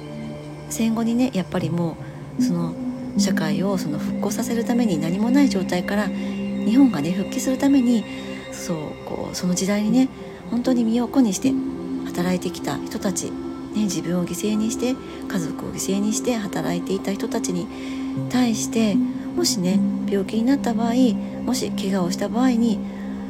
[0.69, 1.97] 戦後にねやっぱりも
[2.39, 2.73] うその
[3.17, 8.04] 社会をその復興させるために何もない状態から日本がね復帰するために
[8.52, 10.10] そうこうその時代にね
[10.52, 11.52] 本当に身を粉にして
[12.17, 14.95] 働いてきた人たち、ね、自分を犠牲にして
[15.27, 17.67] 家族を犠牲にして働いていた人たちに
[18.32, 20.93] 対してもしね病気になった場合
[21.43, 22.80] もし怪我をした場合に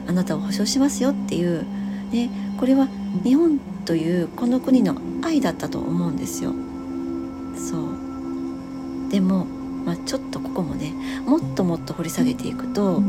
[0.07, 1.65] あなたを保証しますよっていう、
[2.11, 2.87] ね、これは
[3.25, 6.53] 日本というこの国の愛だったと思うんですよ。
[7.57, 9.45] そうでも、
[9.85, 10.93] まあ、ちょっとここもね
[11.25, 13.01] もっともっと掘り下げていくと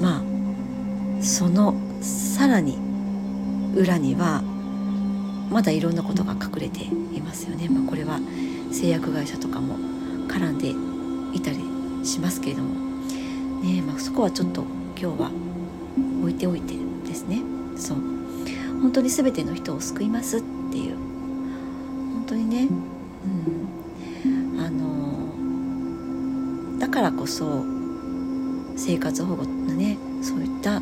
[0.00, 2.76] まあそのさらに
[3.74, 4.42] 裏には
[5.52, 7.68] まだいろんなことが隠れていますよね。
[7.68, 8.18] まあ、これは
[8.72, 9.76] 製薬会社とかも
[10.28, 10.70] 絡んで
[11.36, 11.58] いたり
[12.04, 12.74] しますけれども、
[13.62, 14.64] ねまあ、そこはちょっと
[14.98, 15.30] 今日は
[16.20, 16.74] 置いておいて
[17.06, 17.42] ですね。
[17.76, 17.98] そう。
[18.80, 20.96] 本当に全ての人を救いますっていう。
[20.96, 22.68] 本当にね、
[24.24, 24.82] うん、あの
[26.78, 27.64] だからこそ
[28.76, 30.80] 生活保護のねそういった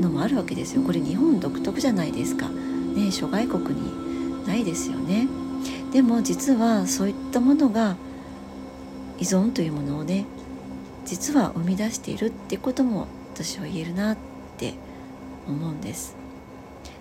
[0.00, 0.82] のもあるわけですよ。
[0.82, 2.48] これ日本独特じゃないですか。
[2.96, 5.28] ね諸外国にないですよね。
[5.92, 7.96] でも実はそういったものが
[9.18, 10.26] 依存というものをね
[11.04, 14.16] 実は生み出しているってことも私は言えるなっ
[14.56, 14.74] て
[15.46, 16.16] 思うんです。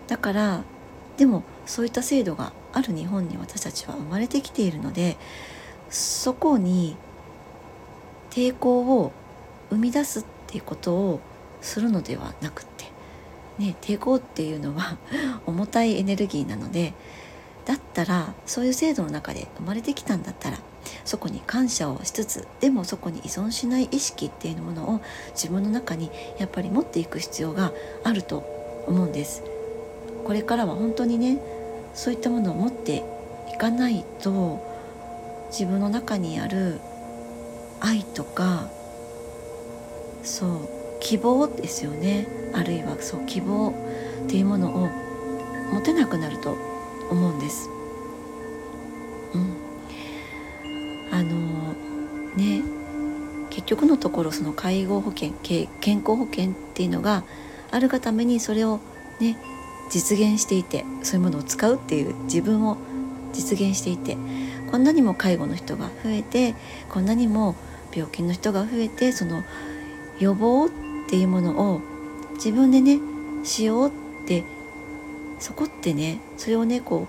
[0.08, 0.64] だから
[1.18, 5.18] でもそういった制度がある日本に私たちは生まれてきているので
[5.90, 6.96] そこに
[8.30, 9.14] 抵抗を
[9.70, 11.20] 生み出すっていうことを
[11.62, 12.75] するのではなくて、
[13.58, 14.98] ね、抵抗っていうのは
[15.46, 16.94] 重たいエネルギーなので
[17.66, 20.60] だったらそういう制度の中で生まれてきたんだったら
[21.04, 25.02] そこに感謝をしつつでもそこに依存しない意識っていうものを
[25.34, 27.72] 自分の中にやっぱり持っていく必要が
[28.04, 28.44] あると
[28.88, 29.44] 思うんです。
[30.26, 31.40] これからは本当にね
[31.94, 33.04] そういったものを持って
[33.54, 34.60] いかないと
[35.50, 36.82] 自分の中にある
[37.80, 38.68] 愛とか
[40.24, 43.74] そう希望ですよねあるいはそう希望
[44.26, 44.90] っていうものを
[45.74, 46.58] 持てなくなると
[47.10, 47.70] 思うんです。
[49.34, 49.56] うん、
[51.12, 51.74] あの
[52.36, 52.64] ね
[53.50, 55.68] 結局のところその介護保険健
[56.00, 57.24] 康保険っていうのが
[57.72, 58.80] あるがためにそれを
[59.20, 59.38] ね
[59.90, 62.78] 実現していてそういうものを使うっていう自分を
[63.34, 64.18] 実現していて
[64.72, 66.56] こんなにも介護の人が増えて
[66.90, 67.56] こんなにも
[67.94, 69.44] 病気の人が増えてその
[70.20, 70.70] 予防っ
[71.06, 71.82] っていうものを
[72.34, 73.00] 自分でね
[73.44, 73.92] しようっ
[74.26, 74.44] て
[75.40, 77.08] そこってねそれをねこ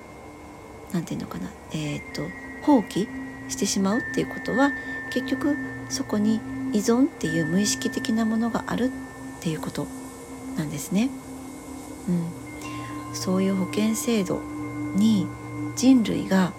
[0.90, 2.22] う何て言うのかなえっ、と
[2.62, 3.08] 放棄
[3.48, 4.72] してしまうっていうことは
[5.12, 5.56] 結局
[5.88, 6.40] そこに
[6.72, 8.90] 依存っていう無意識的なものがあるっ
[9.40, 9.86] ていうこと
[10.56, 11.10] なんですね。
[12.08, 14.40] うん、そういう保険制度
[14.94, 15.26] に
[15.76, 16.52] 人類が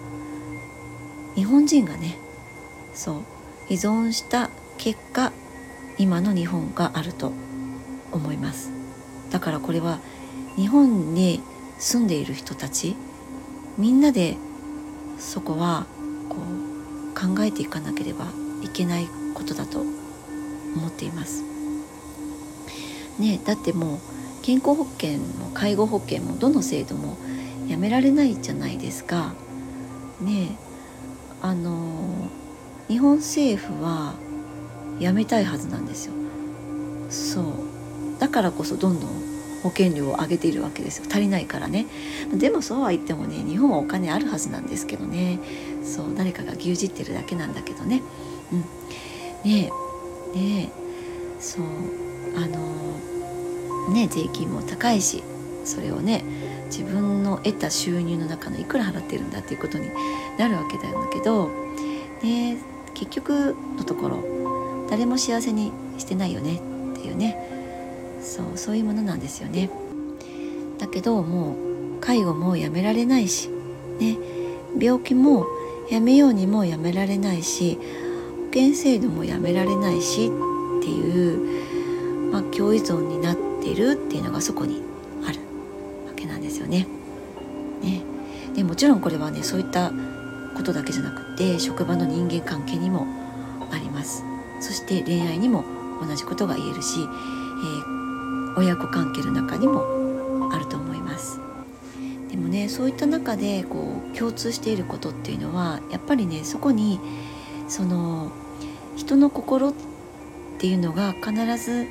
[1.34, 2.16] 日本人がね
[2.94, 3.22] そう
[3.68, 5.32] 依存した結果
[5.98, 7.32] 今の日本があると
[8.12, 8.70] 思います
[9.30, 9.98] だからこれは
[10.56, 11.42] 日本に
[11.78, 12.96] 住んでいる人たち
[13.76, 14.36] みんなで
[15.18, 15.86] そこは
[16.28, 18.26] こう考えていかなければ
[18.62, 21.42] いけないことだと思っています。
[23.18, 23.98] ねだってもう
[24.42, 27.16] 健康保険も介護保険もどの制度も
[27.68, 29.34] やめられないじゃないですか。
[30.20, 30.56] ね
[31.40, 32.28] あの
[32.88, 34.14] 日本政府は
[35.00, 36.12] やめたいはずなんですよ。
[37.10, 37.44] そう。
[38.18, 39.10] だからこそどんどん
[39.62, 41.06] 保険料を上げているわけですよ。
[41.08, 41.86] 足りないからね。
[42.32, 45.38] でもそうは言ってもね日本はお金あるはずなんですけどね。
[45.84, 46.14] そう。
[46.16, 48.02] 誰かが牛耳ってるだけなんだけどね。
[48.52, 48.60] うん。
[49.50, 49.70] ね
[50.34, 50.38] え。
[50.38, 50.68] ねえ。
[51.40, 51.64] そう。
[52.36, 52.88] あの
[53.90, 55.22] ね税金も高いし
[55.64, 56.24] それをね
[56.66, 59.90] 自分の得た収入の中のいくら払ってるんだっていうことに
[60.38, 60.82] なるわけだ
[61.12, 61.48] けど、
[62.22, 62.58] ね、
[62.94, 64.16] 結局のところ
[64.90, 66.56] 誰も幸せにしてないよね
[66.92, 67.36] っていうね。
[68.20, 69.70] そうそういうものなんですよね。
[70.78, 71.56] だけども
[71.98, 73.48] う介護もやめられないし
[73.98, 74.16] ね。
[74.78, 75.46] 病気も
[75.90, 84.82] やめようにもやめられないし保険制度もやめられないしっていう、まあ、共依存になってるっていうのがそこに
[85.26, 85.38] ある
[86.06, 86.86] わけなんですよね。
[87.82, 88.02] ね。
[88.54, 89.92] でもちろんこれはねそういった
[90.56, 93.06] ことだけじゃなくて職場の人間関係にも
[93.70, 94.22] あります。
[94.60, 95.64] そして恋愛にも
[96.00, 101.40] 同じことが言えるし、えー、親子関係の中にもあると思います。
[102.30, 107.00] でもねそういった中でこう共通していることっていうのはやっぱりねそこに
[107.68, 108.30] その
[108.96, 109.72] 人の心っ
[110.58, 111.86] ていうのが必ず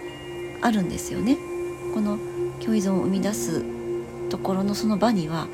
[0.61, 1.37] あるんですよね。
[1.93, 2.17] この
[2.59, 3.63] 共依存を生み出す
[4.29, 5.47] ところのその場には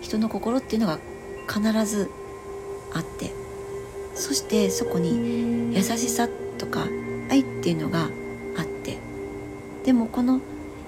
[0.00, 0.98] 人の心っていうのが
[1.48, 2.10] 必ず
[2.92, 3.32] あって
[4.14, 6.28] そしてそこに優しさ
[6.58, 6.86] とか
[7.30, 8.08] 愛っていうのが
[8.56, 8.98] あって
[9.84, 10.40] でもこの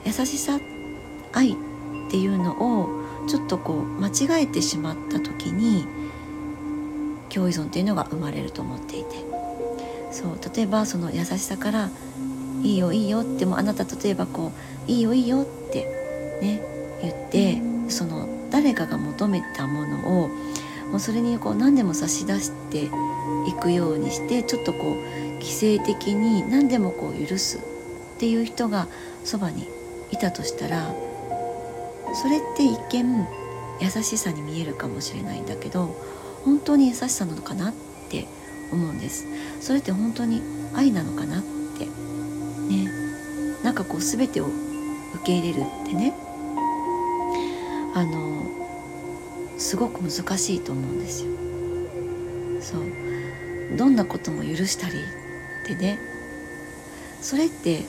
[0.05, 0.59] 優しさ
[1.33, 1.55] 愛っ
[2.11, 2.89] ていうのを
[3.29, 5.87] ちょっとこう間違えてしまった時に
[7.29, 9.29] 共依存っていうのが生まれると思っていて。
[10.11, 11.91] そう例えばその優しさから
[12.62, 14.53] 「いいよいいよ」ってもあなた例えばこ
[14.89, 15.85] う「いいよいいよ」って
[16.41, 16.62] ね
[17.03, 20.29] 言ってその誰かが求めたものを
[20.91, 22.85] もうそれにこう何でも差し出して
[23.47, 27.61] いくようにしてちょっとこう規制的に何でもこう許すっ
[28.18, 28.89] ていう人が
[29.24, 29.66] そばに
[30.11, 30.95] いたとしたら
[32.14, 33.26] それって一見
[33.80, 35.95] 優しさに見えるかもしれないんだけど
[36.45, 37.74] 本当に優しさなのかなっ
[38.09, 38.26] て
[38.72, 39.26] 思うんです。
[39.61, 40.43] それって本当に
[40.74, 41.43] 愛なのかなっ
[41.78, 41.86] て。
[42.72, 42.91] ね。
[43.62, 46.14] なんかこう全てを受け入れるってね。
[47.95, 48.47] あの
[49.59, 51.30] すごく難しいと思うんですよ。
[52.61, 53.76] そう。
[53.76, 54.95] どんなことも許したり
[55.75, 55.99] ってね。
[57.21, 57.83] それって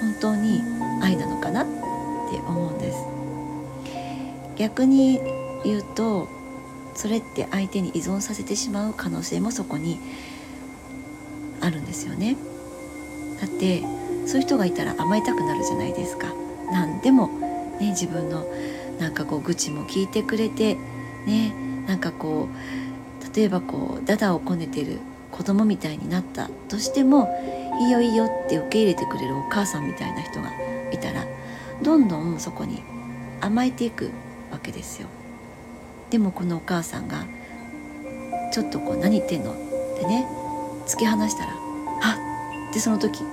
[0.00, 0.62] 本当に
[1.00, 2.98] 愛なのかなって思うんです。
[4.56, 5.20] 逆に
[5.64, 6.28] 言うと
[6.94, 9.98] それって相手に依存させてしまう可能性もそこに
[11.60, 12.36] あるんですよね。
[13.40, 13.82] だって
[14.26, 16.28] そういう人がいたら甘えたくなるじゃないですか。
[16.70, 17.28] 何でも
[17.80, 18.44] ね自分の
[18.98, 20.76] なんかこう愚痴も聞いてくれて
[21.26, 21.52] ね
[21.86, 24.98] なんかこう例えばこうダダをこねてる
[25.32, 27.28] 子供みたいになったとしても
[27.80, 30.50] いいよいいよって受け入れてくれるお母さんみたいな人が
[30.92, 31.24] いたら
[31.82, 32.82] どんどんそこに
[33.40, 34.10] 甘えていく
[34.52, 35.08] わけですよ。
[36.10, 37.24] でもこのお母さんが
[38.52, 39.54] ちょっとこう何言ってんのっ
[39.98, 40.28] てね
[40.86, 42.70] 突き放したらはっ！
[42.70, 43.24] ってその時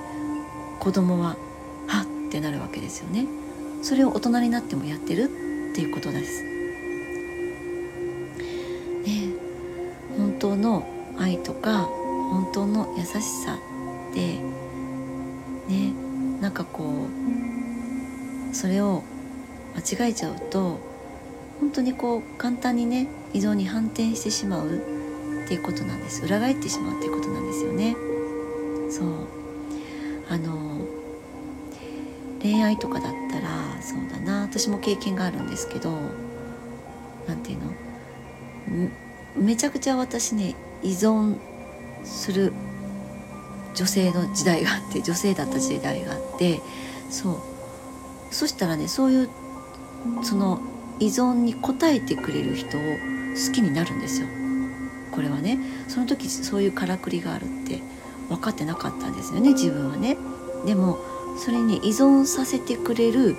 [0.80, 1.36] 子供は
[1.86, 3.26] はっってなるわけですよね。
[3.82, 5.26] それを大人になってもやってるっ
[5.74, 6.42] ていうことです。
[9.04, 9.34] ね
[10.16, 10.86] 本当の
[11.20, 11.82] 愛とか
[12.30, 13.54] 本当の優しさ
[14.10, 14.38] って
[15.68, 15.92] ね
[16.40, 17.06] なんかこ
[18.50, 19.04] うそれを
[19.76, 20.80] 間違えちゃうと
[21.60, 24.76] 本当にこう簡単にね依存に反転してしまう
[25.44, 26.24] っていうことなんです。
[26.24, 27.94] 裏返ってしまうっていうことなんですよね。
[28.90, 29.28] そう。
[30.28, 30.80] あの
[32.40, 33.48] 恋愛とかだったら
[33.82, 34.42] そうだな。
[34.42, 35.92] 私も経験があるんですけど
[37.28, 37.60] 何て言う
[38.84, 38.90] の？
[39.36, 41.36] めちゃくちゃ私ね依存
[42.04, 42.52] する
[43.74, 46.60] 女性の時代があって女性だった時代があって
[47.10, 47.36] そう。
[48.30, 49.28] そしたらねそういう
[50.22, 50.60] その
[50.98, 54.28] 依存に応えてくれる人を好きになるんですよ。
[55.12, 55.58] これはね。
[55.88, 57.80] その時そういうからくりがあるって
[58.28, 60.16] 分かってなかったんですよね自分はね。
[60.64, 60.98] でも
[61.36, 63.36] それに依存させてくれる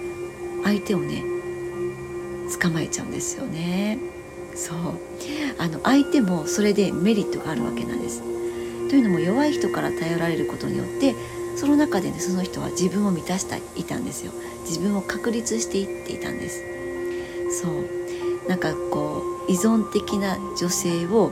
[0.64, 1.24] 相手をね
[2.60, 4.00] 捕まえちゃうんですよね。
[4.56, 4.78] そう。
[5.58, 8.22] あの相手もそれでメリットがあるわけなんです。
[8.90, 11.16] というのも弱い人から頼られることによって
[11.56, 14.32] その中でねその人は自分を満たしていたんですよ。
[14.66, 16.64] 自分を確立していっていたんです。
[17.62, 18.50] そう。
[18.50, 21.32] なんかこう依存的な女性を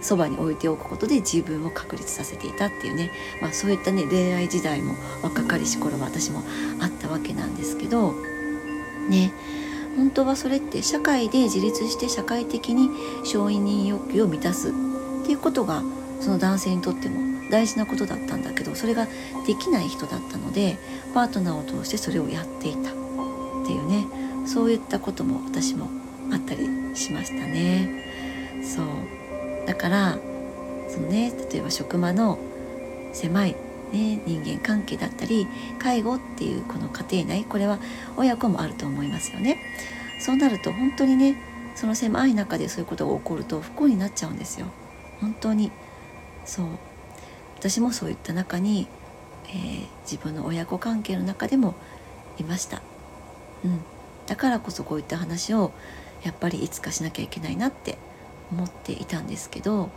[0.00, 3.10] そばに置いておくことで自分を確立させていたっていうね、
[3.42, 6.42] まあ、そういったね恋愛時代も若かりし頃は私も
[6.80, 8.14] あったわけなんですけど
[9.08, 9.32] ね。
[9.98, 12.88] 本当はそれって社会で自立して社会的に
[13.26, 14.72] 承認欲求を満たすっ
[15.26, 15.82] ていうことが
[16.20, 19.06] その男性にとっても大事なことだったんだけどそれが
[19.46, 20.78] できない人だったので
[21.14, 22.82] パートナーを通してそれをやっていたっ
[23.66, 24.06] ていうね
[24.46, 25.88] そういったことも私も
[26.32, 28.04] あったりしましたね。
[28.62, 28.86] そう
[29.66, 30.18] だから
[30.88, 32.38] そのね例えば職場の
[33.12, 33.56] 狭い、
[33.92, 35.46] ね、人間関係だったり
[35.78, 37.78] 介護っていうこの家庭内これは
[38.16, 39.58] 親子もあると思いますよね。
[40.20, 41.36] そうなると本当にね
[41.74, 44.66] その狭い中でそういうことが起こると不幸になっちゃうんですよ。
[45.20, 45.70] 本当に
[46.44, 46.66] そう
[47.58, 48.88] 私もそういった中に、
[49.48, 51.74] えー、自分の親子関係の中でも
[52.38, 52.82] いました、
[53.64, 53.80] うん、
[54.26, 55.72] だからこそこういった話を
[56.22, 57.98] やっぱりいつかしなきゃいけないなって
[58.52, 59.90] 思っていたんですけど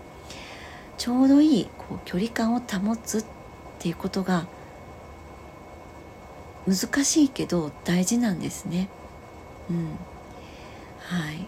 [0.98, 3.41] ちょうどいいこう距離感を保つって
[3.82, 4.46] ていうことが
[6.68, 8.90] 難しいけど大事なんですね。
[9.72, 9.86] うん、
[11.00, 11.48] はい。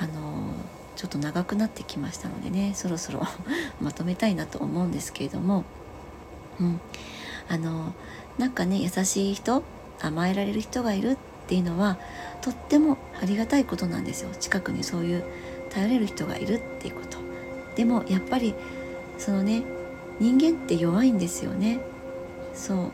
[0.00, 0.54] あの
[0.96, 3.22] ちょっと長くなってきましたのでねそろそろ
[3.82, 5.64] まとめたいなと思うんですけれども、
[6.58, 6.80] うん、
[7.48, 7.92] あの
[8.38, 9.62] なんかね優しい人
[10.00, 11.98] 甘えられる人がいるっていうのは
[12.40, 14.30] とってもありがたいことなんですよ。
[14.40, 15.24] 近くにそういう
[15.70, 17.18] 頼れる人がいるっていうこと。
[17.76, 18.54] でもやっぱり
[19.18, 19.62] そのね
[20.20, 21.80] 人間って弱いんですよね。
[22.54, 22.92] そう。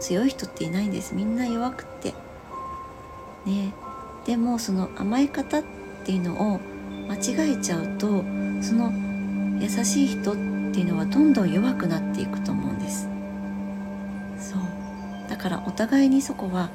[0.00, 1.14] 強い人っていないんです。
[1.14, 2.14] みんな弱くって。
[3.46, 3.72] ね。
[4.26, 5.64] でもその甘え方っ
[6.04, 6.60] ていうのを
[7.08, 8.06] 間違えちゃうと
[8.62, 8.92] その
[9.60, 10.40] 優しい人って
[10.80, 13.08] いうのはどんどん弱くなっていくと思うんです。
[14.38, 14.60] そう。
[15.28, 16.70] だからお互いにそこは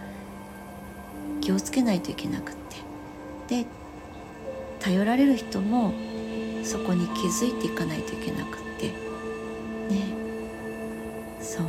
[1.42, 2.56] 気をつけないといけなくっ
[3.48, 3.64] て。
[3.64, 3.66] で
[4.80, 5.94] 頼られる人も
[6.64, 8.65] そこに気づいていかないといけなくて。
[9.90, 10.02] ね。
[11.42, 11.66] そう。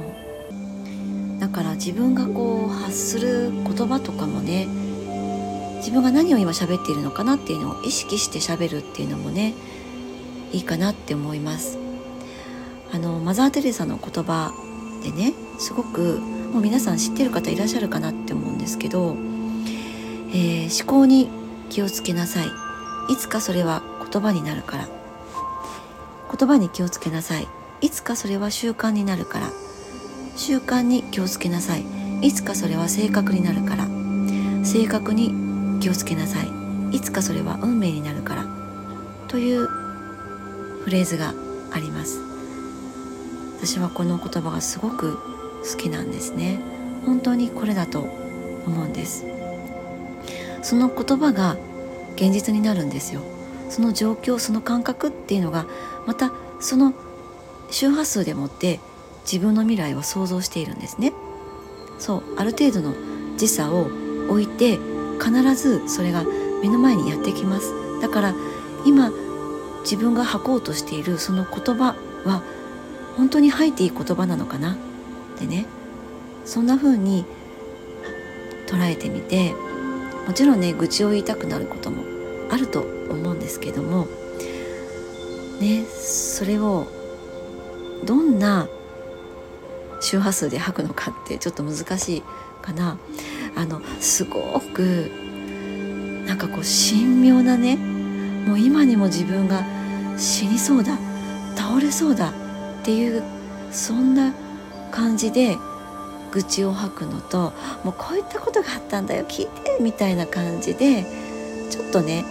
[1.40, 4.66] だから自分がこう発する言葉とかもね
[5.76, 9.54] 自分が何を今喋っているのかなっていうのを意識して喋るっていうのもね
[10.52, 11.78] いいかなって思います。
[12.92, 14.52] あのマザー・テレサの言葉
[15.02, 16.18] でねすごく
[16.52, 19.16] もう皆さん知ってる方いらっしゃるかなって思うんですけど、
[20.30, 21.28] えー、思考に
[21.68, 22.46] 気をつけなさい。
[23.12, 24.88] いつかそれは言葉になるから。
[26.36, 27.46] 言葉に気をつけなさい。
[27.80, 29.50] いつかそれは習慣になるから。
[30.36, 31.84] 習慣に気をつけなさい。
[32.22, 33.86] いつかそれは性格になるから。
[34.64, 36.96] 性格に気をつけなさい。
[36.96, 38.46] いつかそれは運命になるから。
[39.28, 41.34] というフレーズが
[41.72, 42.20] あります。
[43.58, 45.18] 私はこの言葉がすごく
[45.68, 46.60] 好きなんですね。
[47.04, 48.00] 本当にこれだと
[48.66, 49.24] 思うんです。
[50.62, 51.56] その言葉が
[52.16, 53.20] 現実になるんですよ。
[53.68, 55.66] その状況その感覚っていうのが
[56.06, 56.94] またその
[57.70, 58.80] 周波数でもって
[59.30, 61.12] 自分の未来を想像しているんですね。
[61.98, 62.94] そうある程度の
[63.36, 63.88] 時差を
[64.28, 64.78] 置いて
[65.18, 66.24] 必ずそれが
[66.62, 67.72] 目の前にやってきます。
[68.00, 68.34] だから
[68.84, 69.10] 今
[69.82, 72.42] 自分が吐こうとしているその言葉は
[73.16, 74.74] 本当に吐いていい言葉なのかな？
[74.74, 74.76] っ
[75.38, 75.66] てね。
[76.44, 77.24] そんな風に
[78.66, 79.54] 捉えてみて
[80.26, 82.04] もちろんね愚痴を言いたくなることも
[82.50, 84.06] あると思うんですけども。
[85.60, 86.86] ねそれを
[88.06, 88.68] どんな
[90.00, 92.22] 周波数で吐くのかってちょっと難しい
[92.62, 92.98] かな。
[93.56, 95.10] あのすごく
[96.26, 99.64] なんかこう神妙なねもう今にも自分が
[100.18, 100.98] 死にそうだ
[101.56, 102.30] 倒れそうだ
[102.82, 103.22] っていう
[103.72, 104.34] そんな
[104.90, 105.56] 感じで
[106.32, 111.06] 愚痴を吐くのともうこういったことがあったんだよ聞いてみたいな感じで
[111.70, 112.24] ちょっとね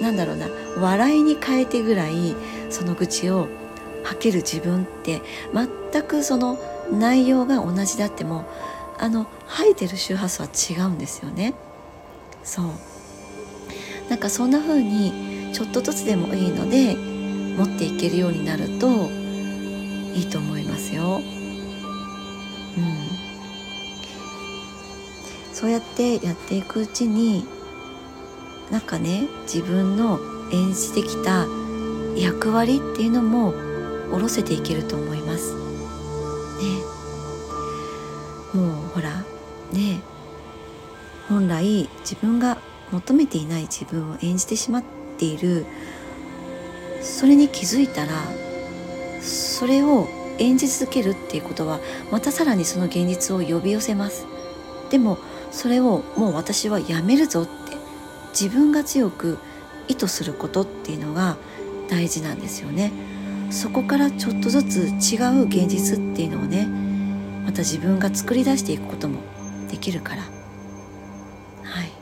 [0.00, 2.34] なんだろうな笑いに変えてぐらい
[2.70, 3.48] その愚痴を
[4.04, 5.22] 吐ける自分って
[5.54, 6.58] 全くその
[6.90, 8.44] 内容が同じであっても
[8.98, 11.54] あの吐いてる周波数は違うんですよね。
[12.44, 12.66] そう
[14.10, 19.08] なんかそんな風にちょっとずつでもいいので持っていけるようになると
[20.14, 21.20] いいと思いますよ。
[22.76, 22.96] うん、
[25.54, 27.46] そうやってやっていくうちに
[28.70, 30.18] なんかね自分の
[30.52, 31.46] 演じてきた
[32.16, 33.54] 役割っていうのも
[34.12, 35.54] 下ろせていけると思います。
[35.54, 35.60] ね。
[38.52, 39.24] もうほら
[39.72, 40.02] ね。
[41.28, 42.58] 本来自分が
[42.90, 44.84] 求めていない自分を演じてしまっ
[45.16, 45.64] ている。
[47.00, 48.12] それに気づいたら
[49.22, 50.08] それを
[50.38, 54.26] 演じ続けるっていうことはまたさらにその現実を呼び寄せます。
[54.90, 55.18] でも
[55.50, 57.52] それをもう私はやめるぞって
[58.38, 59.38] 自分が強く
[59.88, 61.36] 意図することっていうのが
[61.88, 62.92] 大事なんですよね。
[63.52, 66.66] そこからちょっとずつ違う現実っていうのをね
[67.44, 69.20] また自分が作り出していくことも
[69.70, 70.22] できるから。
[70.22, 71.92] はい。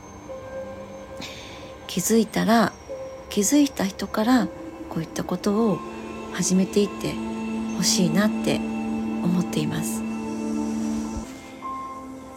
[1.87, 2.71] 気づいたら
[3.29, 4.47] 気づいた人から
[4.89, 5.79] こういったことを
[6.33, 7.13] 始めていって
[7.77, 10.01] ほしいなって思っています。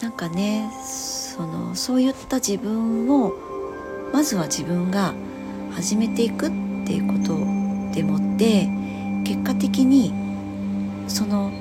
[0.01, 3.33] なんかねそのそういった自分を
[4.11, 5.13] まずは自分が
[5.73, 6.49] 始めていくっ
[6.85, 7.37] ていうこと
[7.93, 8.84] でもって
[9.25, 10.13] 結果的に
[11.07, 11.51] その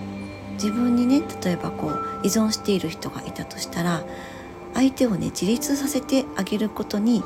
[0.53, 4.05] 自分にね例えばこう依存している人がいたとしたら
[4.75, 7.23] 相手をね自立させてあげることに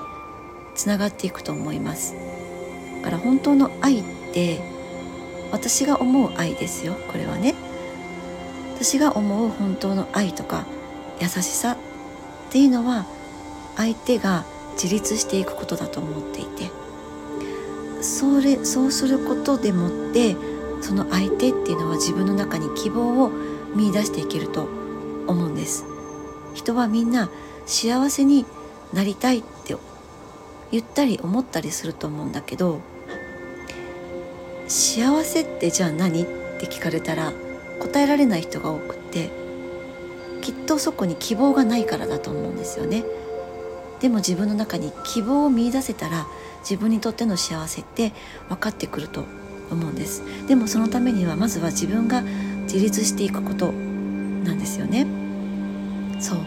[0.74, 2.14] つながっていくと思います。
[2.98, 4.60] だから本当の愛って
[5.50, 6.94] 私が思う愛ですよ。
[7.10, 7.54] これはね。
[8.74, 10.64] 私が思う本当の愛とか
[11.20, 11.76] 優しさっ
[12.52, 13.06] ていうのは
[13.76, 16.77] 相手が自立していくことだと思っていて。
[18.00, 20.36] それそうすることでもって
[20.80, 23.30] その相手っていうのは自分の中に希望を
[23.74, 24.68] 見出していけると
[25.26, 25.84] 思うんです。
[26.54, 27.30] 人はみんな
[27.66, 28.46] 幸せに
[28.92, 29.76] なりたいって
[30.70, 32.80] 言ったり思ったりすると思うんだけど
[34.66, 36.26] 幸せってじゃあ何っ
[36.58, 37.32] て聞かれたら
[37.80, 39.30] 答えられない人が多くって
[40.40, 43.04] きっとそこに希望がないからだと思うんですよね。
[44.00, 46.26] でも自分の中に希望を見いだせたら
[46.60, 48.12] 自分にとっての幸せって
[48.48, 49.24] 分かってくると
[49.70, 50.22] 思うんです。
[50.46, 52.22] でもそのためにはまずは自分が
[52.62, 55.06] 自立していくことなんですよね。
[56.20, 56.38] そう。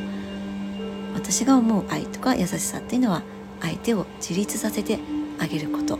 [1.14, 3.24] 私が思う愛とか優しさっていうのは
[3.62, 5.00] 相手を自立させて
[5.40, 6.00] あげること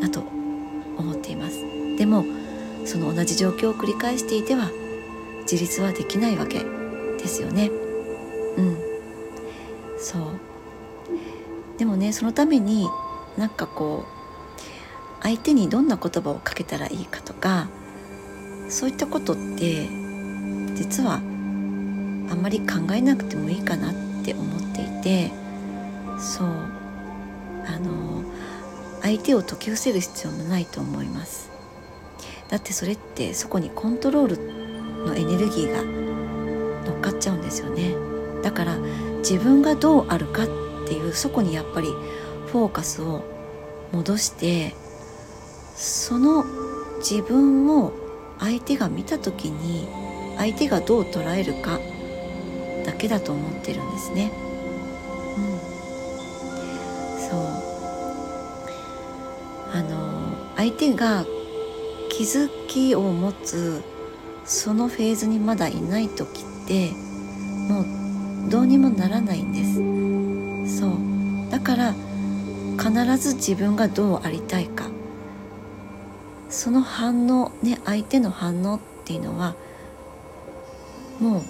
[0.00, 0.20] だと
[0.96, 1.58] 思っています。
[1.96, 2.24] でも
[2.84, 4.70] その同じ状況を繰り返していては
[5.42, 6.64] 自立はできないわけ
[7.18, 7.70] ですよね。
[8.56, 8.76] うん。
[9.98, 10.51] そう。
[11.78, 12.88] でもねそのために
[13.36, 17.68] なんかこう相手にどんな言葉をかけたらいいかとか
[18.68, 19.88] そういったことって
[20.74, 23.94] 実はあんまり考えなくてもいいかなっ
[24.24, 25.30] て思っていて
[26.18, 26.48] そう
[27.66, 28.24] あの
[29.02, 31.50] 相手を解き伏せる必要もないと思います。
[32.48, 35.82] だってそれってそこにコントロールのエネルギーが
[36.90, 37.94] 乗っかっちゃうんですよね。
[38.42, 38.76] だから
[39.18, 40.46] 自分がどうあるか
[40.92, 41.88] っていうそこにやっぱり
[42.48, 43.22] フォーカスを
[43.92, 44.74] 戻して
[45.74, 46.44] その
[46.98, 47.92] 自分を
[48.38, 49.88] 相手が見た時に
[50.36, 51.80] 相手がどう捉えるか
[52.84, 54.32] だけだと思ってるんですね。
[55.36, 55.58] うん、
[57.18, 57.40] そう。
[59.72, 61.24] あの相手が
[62.10, 63.82] 気づきを持つ
[64.44, 66.90] そのフェーズにまだいない時って
[67.68, 70.01] もうどうにもならないんです。
[71.62, 71.94] から
[72.78, 74.86] 必ず自分がどうありたいか。
[76.48, 79.54] その反応ね相手の反応っていうのは
[81.18, 81.42] もう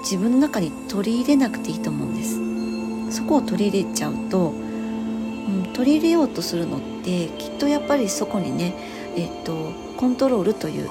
[0.00, 3.18] 自分の中に取り入れなくていいと思うんです。
[3.18, 8.74] そこを取り入れちゃうと、うん、取り入れようとするのってきっとやっぱりそこにね
[9.16, 10.88] えっとコントロールという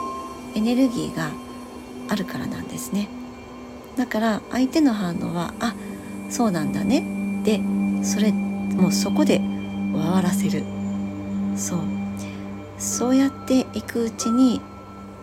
[0.56, 1.32] エネルギーが
[2.08, 3.08] あるからなんですね。
[3.98, 5.74] だから相手の反応はあ
[6.30, 7.04] そうなんだね。
[7.44, 7.62] で
[8.04, 8.32] それ
[8.76, 9.38] もうそこで
[9.94, 10.64] 終わらせる。
[11.56, 11.80] そう。
[12.78, 14.60] そうやっていくうちに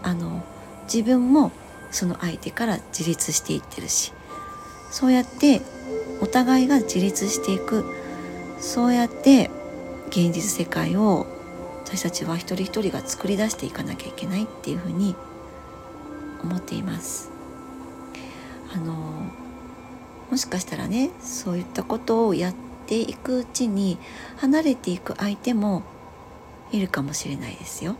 [0.03, 0.43] あの
[0.85, 1.53] 自分も
[1.91, 4.13] その相手から自立していってるし。
[4.91, 5.63] そうやって
[6.21, 7.85] お互いが自立していく。
[8.59, 9.51] そうやって
[10.09, 11.27] 現実世界を
[11.85, 15.15] 私たちは一人一人が作り出していかなきゃいけないっていうふうに
[16.43, 17.31] 思っています。
[18.75, 18.95] あの
[20.31, 23.99] もしかしたらねそういったことをやっていくうちに
[24.37, 25.83] 離れていく相手も
[26.71, 27.97] いるかもしれないですよ。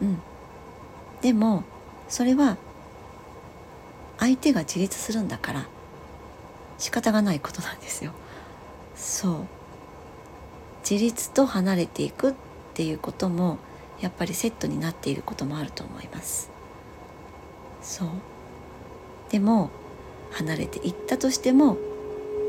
[0.00, 0.18] うん、
[1.20, 1.64] でも
[2.08, 2.56] それは
[4.18, 5.66] 相手が自立するんだから
[6.78, 8.12] 仕方がないことなんですよ。
[8.94, 9.46] そう
[10.88, 12.34] 自立と離れていくっ
[12.74, 13.58] ていうことも
[14.00, 16.50] やっぱりセットになっていることもあると思います。
[17.80, 18.08] そう
[19.30, 19.70] でも
[20.32, 21.76] 離れていったとしても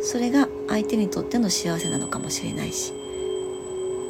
[0.04, 2.94] それが相手にとっての幸せなのかもしれないし。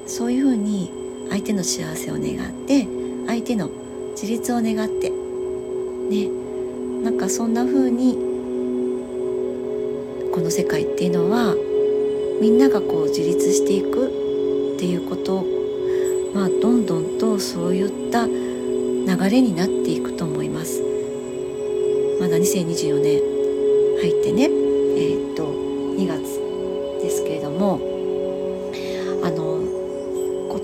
[0.06, 0.92] そういうふうに
[1.30, 2.88] 相手の幸せを願って
[3.28, 3.70] 相手の
[4.12, 6.30] 自立を願ってね。
[7.04, 8.14] なんかそんな風に
[10.32, 11.56] この世界っていうのは
[12.42, 15.46] みんながこう自立していくっていうこと
[16.34, 20.82] まあどんどんとそういった流れになっていくと思います。
[22.20, 23.22] まだ2024年
[24.00, 24.63] 入ってね。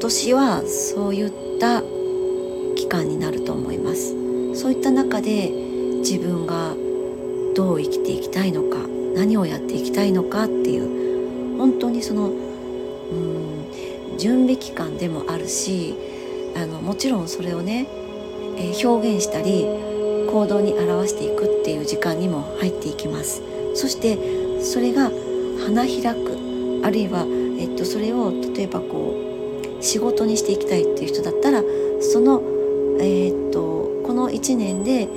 [0.10, 1.84] 年はそういった
[2.76, 4.16] 期間になると思います。
[4.60, 5.52] そういった中で
[6.00, 6.74] 自分が
[7.56, 8.80] どう生きていきたいのか
[9.14, 15.96] 何をやっていきたいのかっていう本当にそのうん準備期間でもあるし
[16.56, 17.88] あのもちろんそれをね、
[18.58, 19.66] えー、表現したり
[20.32, 23.44] 行動に表していくっていう時間にも入っていきます。
[23.76, 24.18] そして
[24.60, 25.12] それが
[25.64, 27.26] 花開くあるいは、
[27.60, 29.09] えっと、それを例えばこう
[29.82, 31.64] 仕事にしていきたいっていう人だったら
[32.02, 32.42] その、
[33.00, 35.08] えー、っとこの1年で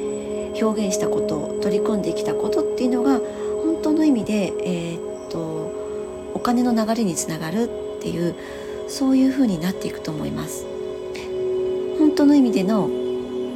[0.61, 5.39] 表現したこと取り込んできたことっていうのが本当の意味で、えー、っと
[6.35, 8.35] お金の流れにつながるっていう
[8.89, 10.67] そういう風になっていくと思います。
[11.99, 12.91] 本当の意味での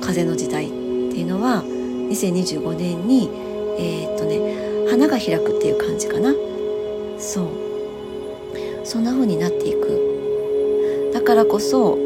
[0.01, 3.29] 風の時代っていうのは2025年に
[3.79, 6.33] えー、っとね花が開くっていう感じかな。
[7.19, 7.49] そう。
[8.85, 10.06] そんな風になっていく。
[11.27, 11.99] からこそ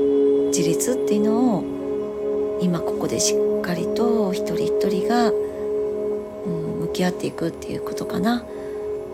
[0.46, 8.46] 自立っていうのを今ここでしっかりと一人一人が、うん、向き合っていくっていうことかな。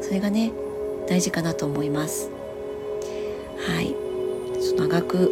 [0.00, 0.52] それがね
[1.08, 2.30] 大事かなと思います。
[3.58, 3.96] はい。
[4.78, 5.26] 長く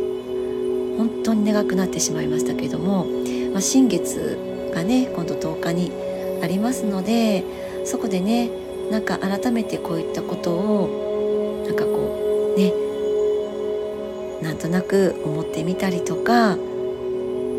[0.98, 3.06] 本当に長くなってしまいましたけれども、
[3.52, 5.92] まあ、新月がね今度10日に
[6.42, 7.44] ありますので
[7.84, 8.50] そこでね
[8.90, 12.83] なんか改めてこういったことをなんかこうね
[14.44, 16.56] なんとなく思ってみたりとか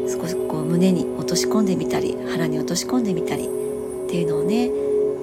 [0.08, 3.48] 少しこう胸に落とし込んでみたり腹に落とし込んでみたりっ
[4.08, 4.70] ていうのをね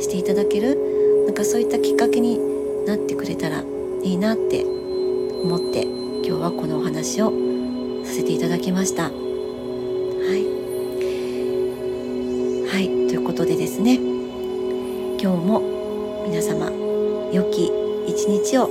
[0.00, 2.40] していただけるなんかそういったきっかけに
[2.84, 3.62] なってくれたら
[4.02, 7.32] いいなって思って今日はこのお話を
[8.04, 9.04] させていただきました。
[9.04, 9.12] はい、
[12.66, 15.62] はい、ということでですね今日も
[16.26, 16.72] 皆様
[17.32, 17.70] 良き
[18.08, 18.64] 一日を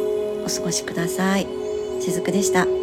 [0.45, 1.47] お過ごしください。
[2.01, 2.80] しずくでした。